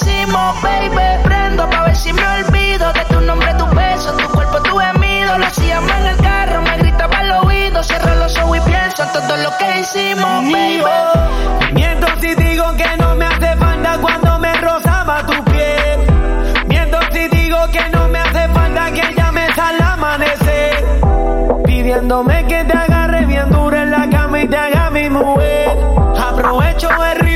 hicimos, 0.00 0.62
baby. 0.62 1.22
Prendo 1.24 1.68
pa' 1.68 1.84
ver 1.84 1.96
si 1.96 2.12
me 2.12 2.22
olvido 2.26 2.92
de 2.92 3.04
tu 3.06 3.20
nombre, 3.20 3.52
tu 3.54 3.66
beso, 3.66 4.12
tu 4.16 4.28
cuerpo, 4.30 4.60
tu 4.62 4.76
gemido. 4.76 5.38
Lo 5.38 5.46
hacíamos 5.46 5.90
en 5.90 6.06
el 6.06 6.16
carro, 6.18 6.62
me 6.62 6.78
gritaba 6.78 7.18
al 7.18 7.30
oído. 7.44 7.82
Cierro 7.82 8.14
los 8.16 8.36
ojos 8.38 8.58
y 8.58 8.60
pienso 8.60 9.02
en 9.02 9.12
todo 9.12 9.36
lo 9.36 9.50
que 9.58 9.80
hicimos, 9.80 10.44
baby. 10.52 10.82
Miento 11.72 12.06
si 12.20 12.34
digo 12.34 12.64
que 12.76 12.96
no 12.98 13.14
me 13.14 13.26
hace 13.26 13.56
falta 13.56 13.98
cuando 14.00 14.38
me 14.38 14.54
rozaba 14.54 15.26
tu 15.26 15.44
piel. 15.44 15.98
Miento 16.66 16.98
si 17.12 17.28
digo 17.28 17.58
que 17.72 17.88
no 17.90 18.08
me 18.08 18.18
hace 18.18 18.48
falta 18.48 18.90
que 18.92 19.14
llames 19.14 19.58
al 19.58 19.80
amanecer. 19.80 20.84
Pidiéndome 21.64 22.46
que 22.46 22.64
te 22.64 22.76
agarre 22.76 23.24
bien 23.26 23.50
dura 23.50 23.82
en 23.82 23.90
la 23.90 24.08
cama 24.10 24.40
y 24.40 24.48
te 24.48 24.56
haga 24.56 24.90
mi 24.90 25.08
mujer. 25.08 25.78
Aprovecho 26.18 26.88
el 27.04 27.29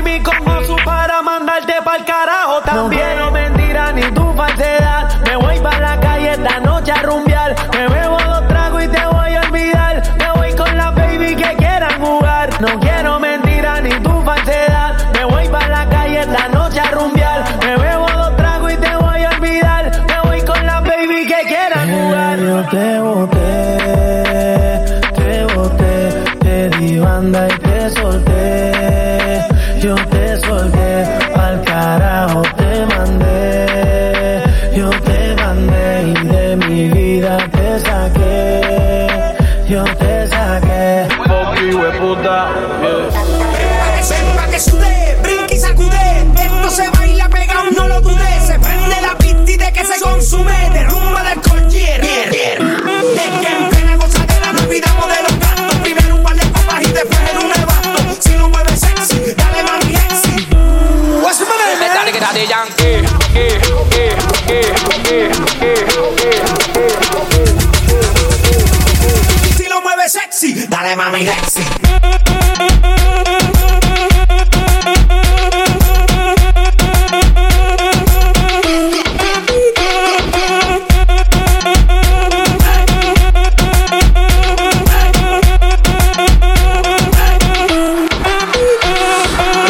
Y 71.25 71.27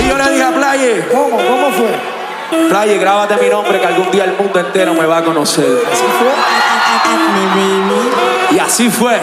yo 0.09 0.19
le 0.19 0.31
dije 0.31 0.43
a 0.43 0.51
Playe, 0.51 1.07
¿cómo? 1.13 1.37
¿Cómo 1.37 1.71
fue? 1.71 1.95
Playe, 2.69 2.99
grábate 2.99 3.37
mi 3.37 3.49
nombre 3.49 3.81
que 3.81 3.87
algún 3.87 4.11
día 4.11 4.25
el 4.25 4.33
mundo 4.33 4.59
entero 4.59 4.93
me 4.95 5.07
va 5.07 5.19
a 5.19 5.25
conocer. 5.25 5.65
Así 5.93 6.03
fue. 6.19 6.33
Y 8.57 8.59
así 8.59 8.91
fue. 8.91 9.21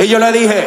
Y 0.00 0.08
yo 0.08 0.18
le 0.18 0.32
dije, 0.32 0.66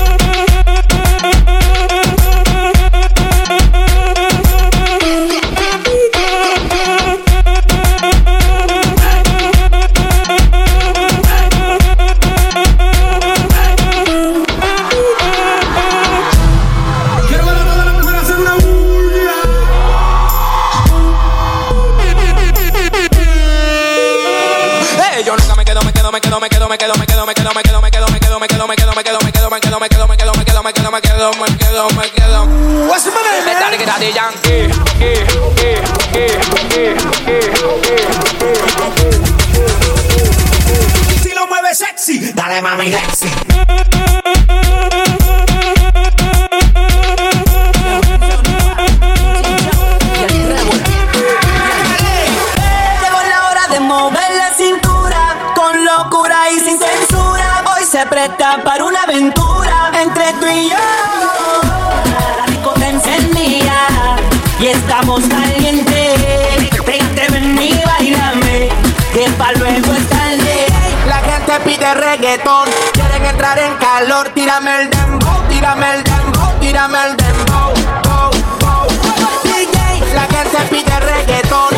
quedo, 31.81 32.01
me 32.01 32.09
quedo, 32.11 32.45
me 32.45 32.57
quedo. 32.57 32.87
What's 32.87 33.05
my 33.05 33.11
name, 33.13 33.45
man? 33.45 33.59
Dale 33.59 33.77
que 33.77 33.85
dale 33.85 34.13
yankee. 34.13 34.69
Eh, 34.99 35.25
eh, 35.57 35.81
eh, 36.13 36.39
eh, 36.75 36.97
eh, 37.27 37.47
Si 41.21 41.33
lo 41.33 41.47
mueves 41.47 41.77
sexy, 41.77 42.31
dale 42.33 42.61
mami 42.61 42.91
sexy. 42.91 43.27
Llegó 53.01 53.21
la 53.29 53.49
hora 53.49 53.67
de 53.69 53.79
mover 53.79 54.35
la 54.35 54.53
cintura 54.55 55.53
con 55.55 55.83
locura 55.85 56.51
y 56.51 56.59
sin 56.59 56.77
censura. 56.79 57.63
Hoy 57.75 57.85
se 57.85 58.05
presta 58.05 58.61
para 58.63 58.83
una 58.85 59.03
aventura 59.03 59.40
La 71.07 71.17
gente 71.17 71.59
pide 71.63 71.93
reggaetón, 71.93 72.67
quieren 72.91 73.23
entrar 73.23 73.59
en 73.59 73.75
calor. 73.75 74.29
Tírame 74.29 74.81
el 74.81 74.89
dembow, 74.89 75.47
tírame 75.47 75.93
el 75.93 76.03
dembow, 76.03 76.59
tírame 76.59 76.97
el 77.05 77.17
dembow. 77.17 77.71
Bow, 78.03 78.31
bow. 78.61 78.87
DJ, 79.43 80.15
La 80.15 80.21
gente 80.21 80.57
pide 80.71 80.99
reggaetón, 80.99 81.70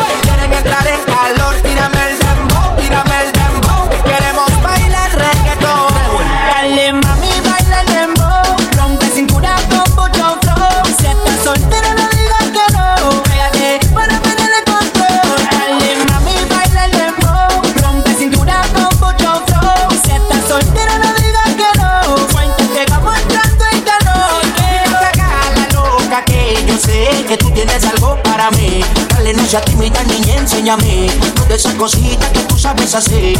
hacer. 32.96 33.36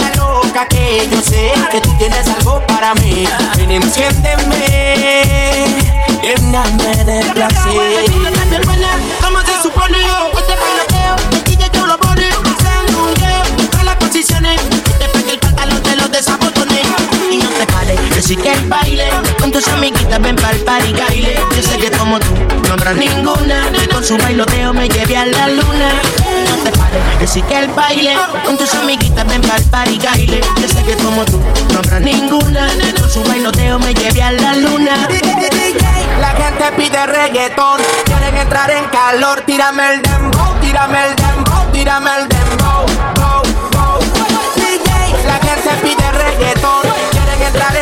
La 0.00 0.14
loca 0.16 0.66
que 0.66 1.08
yo 1.10 1.20
sé 1.20 1.52
que 1.70 1.80
tú 1.80 1.90
tienes 1.98 2.26
algo 2.28 2.64
para 2.66 2.94
mí. 2.94 3.26
Ven, 3.56 3.70
enciéndeme, 3.70 5.66
lléname 6.22 7.04
de 7.04 7.24
placer. 7.34 8.04
¿Cómo 9.20 9.40
se 9.40 9.62
supone? 9.62 9.98
Este 10.38 10.54
bailoteo, 10.56 11.16
el 11.32 11.44
DJ 11.44 11.70
tú 11.70 11.86
lo 11.86 11.98
pone 11.98 12.28
Se 12.30 12.92
lungueo, 12.92 13.42
todas 13.70 13.84
las 13.84 13.96
posiciones 13.96 14.60
Te 14.98 15.08
pega 15.08 15.32
el 15.32 15.38
pantalón, 15.38 15.82
te 15.82 15.96
lo 15.96 16.08
desabotones 16.08 16.86
Y 17.30 17.36
no 17.36 17.48
te 17.50 17.66
pares, 17.66 18.00
que 18.14 18.22
sí 18.22 18.36
que 18.36 18.54
baile 18.68 19.08
Con 19.40 19.52
tus 19.52 19.68
amiguitas 19.68 20.20
ven 20.20 20.36
pa'l 20.36 20.58
party 20.60 20.92
baile 20.92 21.38
Yo 21.56 21.62
sé 21.62 21.78
que 21.78 21.90
como 21.90 22.18
tú 22.18 22.34
no 22.66 22.72
habrá 22.74 22.92
ninguna 22.94 23.70
Que 23.72 23.88
con 23.88 24.04
su 24.04 24.16
bailoteo 24.16 24.72
me 24.72 24.88
lleve 24.88 25.16
a 25.16 25.26
la 25.26 25.48
luna 25.48 26.01
pares, 27.32 27.48
que 27.48 27.58
el 27.58 27.68
baile 27.68 28.16
Con 28.44 28.56
tus 28.56 28.74
amiguitas 28.74 29.26
ven 29.26 29.40
pa'l 29.42 29.62
party 29.64 29.98
baile. 29.98 30.40
Yo 30.60 30.68
sé 30.68 30.82
que 30.84 30.96
como 30.96 31.24
tú 31.24 31.40
no 31.72 31.78
habrá 31.78 32.00
ninguna 32.00 32.68
con 32.98 33.10
su 33.10 33.22
bailoteo 33.24 33.78
me 33.78 33.94
lleve 33.94 34.22
a 34.22 34.32
la 34.32 34.54
luna. 34.54 35.08
La 36.20 36.30
gente 36.30 36.72
pide 36.76 37.06
reggaetón 37.06 37.80
Quieren 38.04 38.36
entrar 38.36 38.70
en 38.70 38.84
calor. 38.86 39.42
Tírame 39.46 39.94
el 39.94 40.02
dembow, 40.02 40.54
tírame 40.60 41.06
el 41.06 41.16
dembow 41.16 41.72
Tírame 41.72 42.10
el 42.18 42.28
dembow, 42.28 42.86
bow, 43.16 43.42
bow. 43.72 44.00
DJ, 44.56 45.26
La 45.26 45.38
gente 45.38 45.70
pide 45.82 46.12
reggaetón 46.12 46.82
Quieren 47.12 47.42
entrar 47.42 47.76
en 47.76 47.81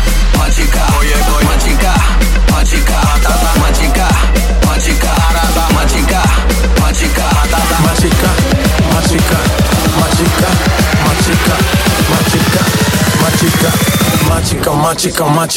más 0.41 0.55
chica. 0.55 0.85
Oye, 0.99 1.15
voy. 1.29 1.43
Más 1.45 1.63
chica, 1.63 1.93
más 2.51 2.63
chica. 2.69 2.97
Más 3.61 3.71
chica, 3.79 4.07
más 4.65 4.79
chica. 4.79 5.11
Más 5.75 5.93
chica, 5.93 5.93
más 5.93 5.93
chica. 5.93 6.21
Más 14.29 14.43
chica, 14.49 14.71
más 14.71 14.95
chica, 14.97 15.25
más 15.25 15.47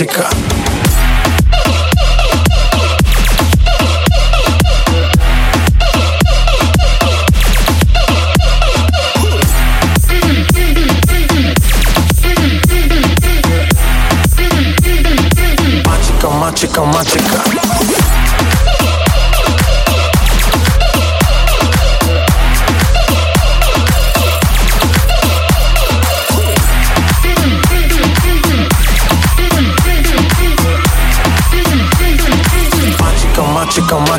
chica, 16.66 16.82
más 16.82 17.04
chica, 17.06 17.44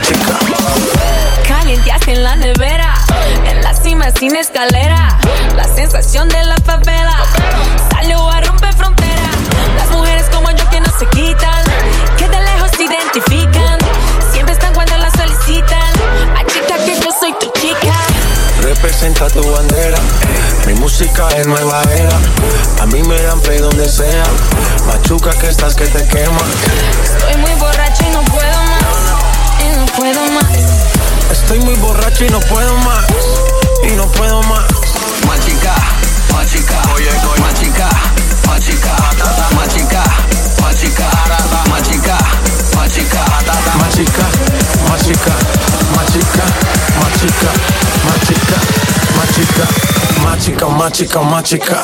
chica. 0.01 0.39
En 2.07 2.23
la 2.23 2.35
nevera, 2.35 2.93
en 3.47 3.63
la 3.63 3.73
cima 3.73 4.11
sin 4.11 4.35
escalera. 4.35 5.17
La 5.55 5.63
sensación 5.63 6.29
de 6.29 6.43
la 6.43 6.55
favela 6.57 6.94
Representa 18.95 19.27
tu 19.27 19.51
bandera. 19.51 19.97
Mi 20.65 20.73
música 20.75 21.27
es 21.35 21.45
nueva 21.45 21.83
era. 21.97 22.17
A 22.81 22.85
mí 22.85 23.03
me 23.03 23.21
dan 23.23 23.41
play 23.41 23.59
donde 23.59 23.89
sea. 23.89 24.23
Machuca 24.87 25.31
que 25.31 25.49
estás 25.49 25.75
que 25.75 25.85
te 25.85 26.07
quema. 26.07 26.39
Estoy 27.03 27.35
muy 27.41 27.53
borracho 27.59 28.05
y 28.07 28.13
no 28.13 28.21
puedo 28.23 28.63
más. 28.63 29.65
Y 29.65 29.77
no 29.77 29.85
puedo 29.87 30.31
más. 30.31 30.45
Estoy 31.29 31.59
muy 31.59 31.75
borracho 31.75 32.23
y 32.23 32.29
no 32.29 32.39
puedo 32.39 32.73
más. 32.77 33.05
Y 33.83 33.91
no 33.97 34.09
puedo 34.13 34.41
más. 34.43 34.63
Más 35.27 35.45
chica, 35.45 35.75
más 36.31 36.49
chica. 36.49 36.81
Oye, 36.95 37.09
voy. 37.25 37.39
Más 37.41 37.53
chica, 37.59 37.89
más 40.65 40.81
chica. 40.81 41.07
Más 41.69 41.81
chica, 41.83 42.17
más 42.75 42.91
chica. 42.91 43.23
Más 43.77 43.93
chica, 43.93 44.25
más 44.81 45.03
chica. 45.03 45.35
Más 50.23 50.39
chica, 50.39 50.67
más 50.67 50.91
chica, 50.91 51.19
más 51.19 51.43
chica, 51.43 51.81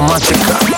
más 0.00 0.77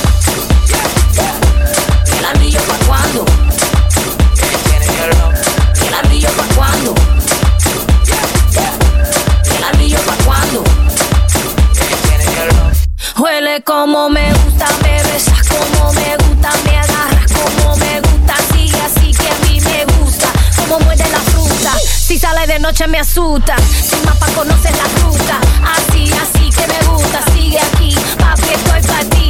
Como 13.71 14.09
me 14.09 14.33
gusta, 14.33 14.65
me 14.83 15.01
besas 15.01 15.47
como 15.47 15.93
me 15.93 16.17
gusta, 16.17 16.49
me 16.65 16.77
agarras 16.77 17.31
como 17.31 17.77
me 17.77 18.01
gusta, 18.01 18.35
sigue 18.51 18.81
así 18.81 19.13
que 19.13 19.29
a 19.29 19.47
mí 19.47 19.61
me 19.61 19.85
gusta, 19.95 20.27
como 20.57 20.77
muerde 20.81 21.05
la 21.09 21.19
fruta, 21.31 21.71
si 21.79 22.19
sale 22.19 22.45
de 22.47 22.59
noche 22.59 22.85
me 22.87 22.99
asusta, 22.99 23.55
sin 23.89 24.03
mapa 24.03 24.27
conoces 24.35 24.75
la 24.75 25.01
ruta, 25.01 25.39
así, 25.63 26.11
así 26.11 26.49
que 26.49 26.67
me 26.67 26.85
gusta, 26.89 27.23
sigue 27.33 27.59
aquí, 27.59 27.95
papi 28.19 28.49
estoy 28.49 28.81
para 28.81 29.20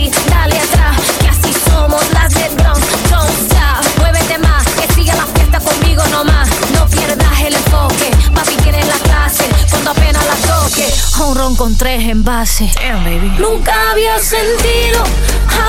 un 11.19 11.35
ron 11.35 11.55
con 11.55 11.77
tres 11.77 12.07
envases, 12.09 12.73
nunca 13.39 13.73
había 13.91 14.17
sentido 14.19 15.03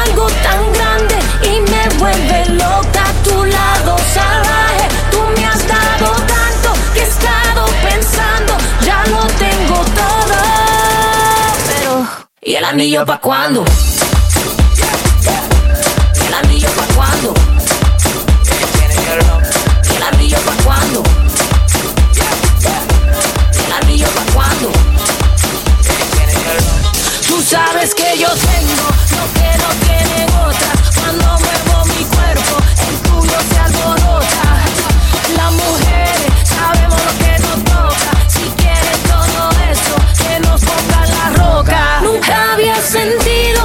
algo 0.06 0.26
tan 0.26 0.72
grande 0.72 1.16
y 1.42 1.60
me 1.70 1.88
vuelve 1.98 2.46
loca 2.50 3.04
a 3.04 3.22
tu 3.22 3.44
lado 3.44 3.96
salvaje, 4.14 4.88
tú 5.10 5.18
me 5.36 5.46
has 5.46 5.66
dado 5.68 6.12
tanto 6.12 6.72
que 6.94 7.00
he 7.00 7.04
estado 7.04 7.66
pensando, 7.88 8.56
ya 8.84 9.04
lo 9.06 9.26
tengo 9.38 9.74
todo, 9.74 10.38
pero 11.68 12.06
¿y 12.40 12.54
el 12.54 12.64
anillo 12.64 13.04
pa' 13.04 13.20
cuándo? 13.20 13.64
Sabes 27.82 27.94
que 27.96 28.16
yo 28.16 28.28
tengo 28.28 28.86
lo 29.10 29.24
que 29.34 29.58
no 29.58 29.68
tienen 29.84 30.28
otras. 30.36 30.94
Cuando 30.94 31.26
muevo 31.40 31.84
mi 31.86 32.04
cuerpo, 32.04 32.56
el 32.88 32.96
tuyo 33.00 33.38
se 33.50 33.58
alborota. 33.58 34.44
Las 35.36 35.52
mujeres 35.52 36.32
sabemos 36.44 37.00
lo 37.04 37.12
que 37.18 37.38
nos 37.40 37.64
toca. 37.64 38.10
Si 38.28 38.44
quieres 38.62 38.98
todo 39.02 39.50
eso, 39.68 39.96
que 40.22 40.38
nos 40.46 40.60
pongan 40.60 41.08
la 41.10 41.30
roca. 41.42 42.00
Nunca 42.04 42.52
había 42.52 42.76
sentido 42.76 43.64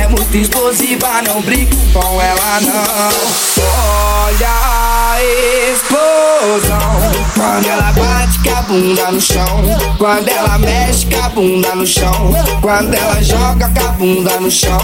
É 0.00 0.08
muito 0.08 0.34
explosiva, 0.34 1.20
não 1.26 1.42
brinca 1.42 1.76
com 1.92 2.20
ela 2.22 2.60
não. 2.62 3.12
Olha 4.24 4.48
a 4.48 5.18
explosão. 5.72 6.80
Quando 7.34 7.66
ela 7.66 7.92
bate 7.92 8.38
com 8.38 8.56
a 8.56 8.62
bunda 8.62 9.12
no 9.12 9.20
chão. 9.20 9.62
Quando 9.98 10.28
ela 10.28 10.56
mexe 10.58 11.04
com 11.04 11.22
a 11.22 11.28
bunda 11.28 11.74
no 11.74 11.86
chão. 11.86 12.32
Quando 12.62 12.94
ela 12.94 13.22
joga 13.22 13.68
com 13.68 13.86
a 13.86 13.92
bunda 13.92 14.40
no 14.40 14.50
chão. 14.50 14.78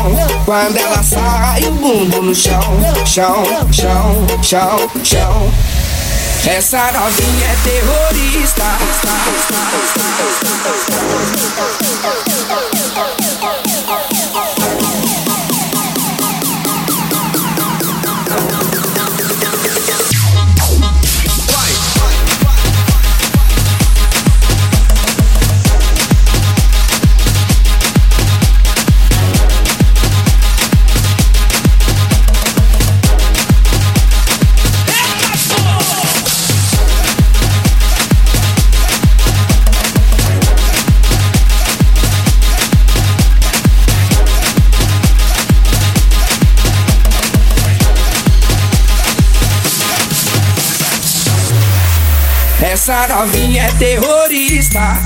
Quando 0.45 0.77
ela 0.77 1.03
sai 1.03 1.65
o 1.65 1.73
bumbo 1.73 2.21
no 2.21 2.35
chão. 2.35 2.61
Chão, 3.07 3.43
chão, 3.73 4.27
chão, 4.43 4.91
chão. 5.03 5.51
Essa 6.47 6.93
novinha 6.93 7.47
é 7.47 7.57
terrorista. 7.65 8.65
Novinha 53.09 53.65
é 53.65 53.73
terrorista, 53.73 55.01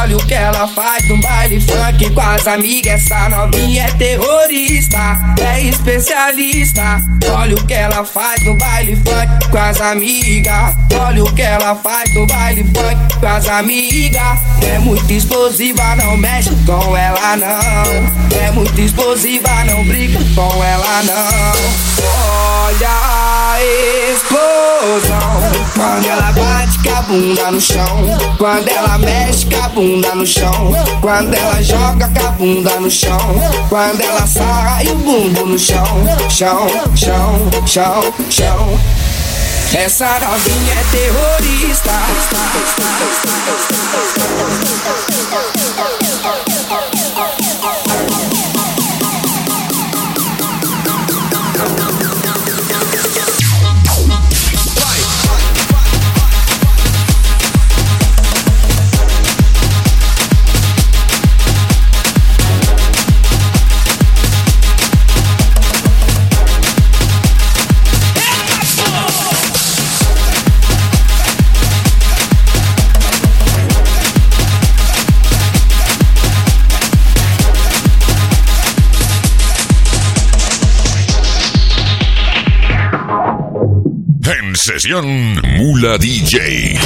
Olha 0.00 0.16
o 0.16 0.26
que 0.26 0.34
ela 0.34 0.68
faz 0.68 1.08
no 1.08 1.20
baile 1.20 1.60
funk 1.60 2.10
com 2.10 2.20
as 2.20 2.46
amigas. 2.46 3.02
Essa 3.02 3.28
novinha 3.28 3.82
é 3.84 3.90
terrorista, 3.92 4.98
é 5.40 5.62
especialista. 5.62 7.02
Olha 7.30 7.56
o 7.56 7.66
que 7.66 7.74
ela 7.74 8.04
faz 8.04 8.42
no 8.44 8.54
baile 8.54 8.96
funk 8.96 9.50
com 9.50 9.58
as 9.58 9.80
amigas. 9.80 10.76
Olha 10.94 11.24
o 11.24 11.34
que 11.34 11.42
ela 11.42 11.74
faz 11.74 12.14
no 12.14 12.26
baile 12.26 12.64
funk 12.64 13.18
com 13.18 13.26
as 13.26 13.48
amigas. 13.48 14.38
É 14.62 14.78
muito 14.78 15.12
explosiva, 15.12 15.96
não 15.96 16.16
mexe 16.16 16.50
com 16.64 16.96
ela 16.96 17.36
não. 17.36 18.38
É 18.40 18.50
muito 18.52 18.80
explosiva, 18.80 19.64
não 19.64 19.84
brinca 19.84 20.20
com 20.34 20.62
ela 20.62 21.02
não. 21.02 21.98
Olha 22.64 22.88
a 22.88 23.56
explosão. 24.12 25.38
Quando 25.74 26.06
ela 26.06 26.32
bate 26.32 26.78
com 26.82 26.94
a 26.94 27.02
bunda 27.02 27.50
no 27.50 27.60
chão. 27.60 28.18
Quando 28.38 28.67
ela 28.68 28.98
mexe 28.98 29.46
com 29.46 29.62
a 29.62 29.68
bunda 29.68 30.14
no 30.14 30.26
chão. 30.26 30.72
Quando 31.00 31.34
ela 31.34 31.62
joga 31.62 32.08
com 32.08 32.26
a 32.26 32.30
bunda 32.32 32.80
no 32.80 32.90
chão. 32.90 33.18
Quando 33.68 34.00
ela 34.00 34.26
sai 34.26 34.88
o 34.88 34.94
bumbo 34.96 35.46
no 35.46 35.58
chão. 35.58 35.84
Chão, 36.28 36.66
chão, 36.94 37.50
chão, 37.66 38.14
chão. 38.30 38.80
Essa 39.74 40.18
novinha 40.20 40.74
é 40.74 40.84
terrorista. 40.90 41.92
En 46.94 47.07
sesión 84.68 85.40
Mula 85.56 85.96
DJ. 85.96 86.78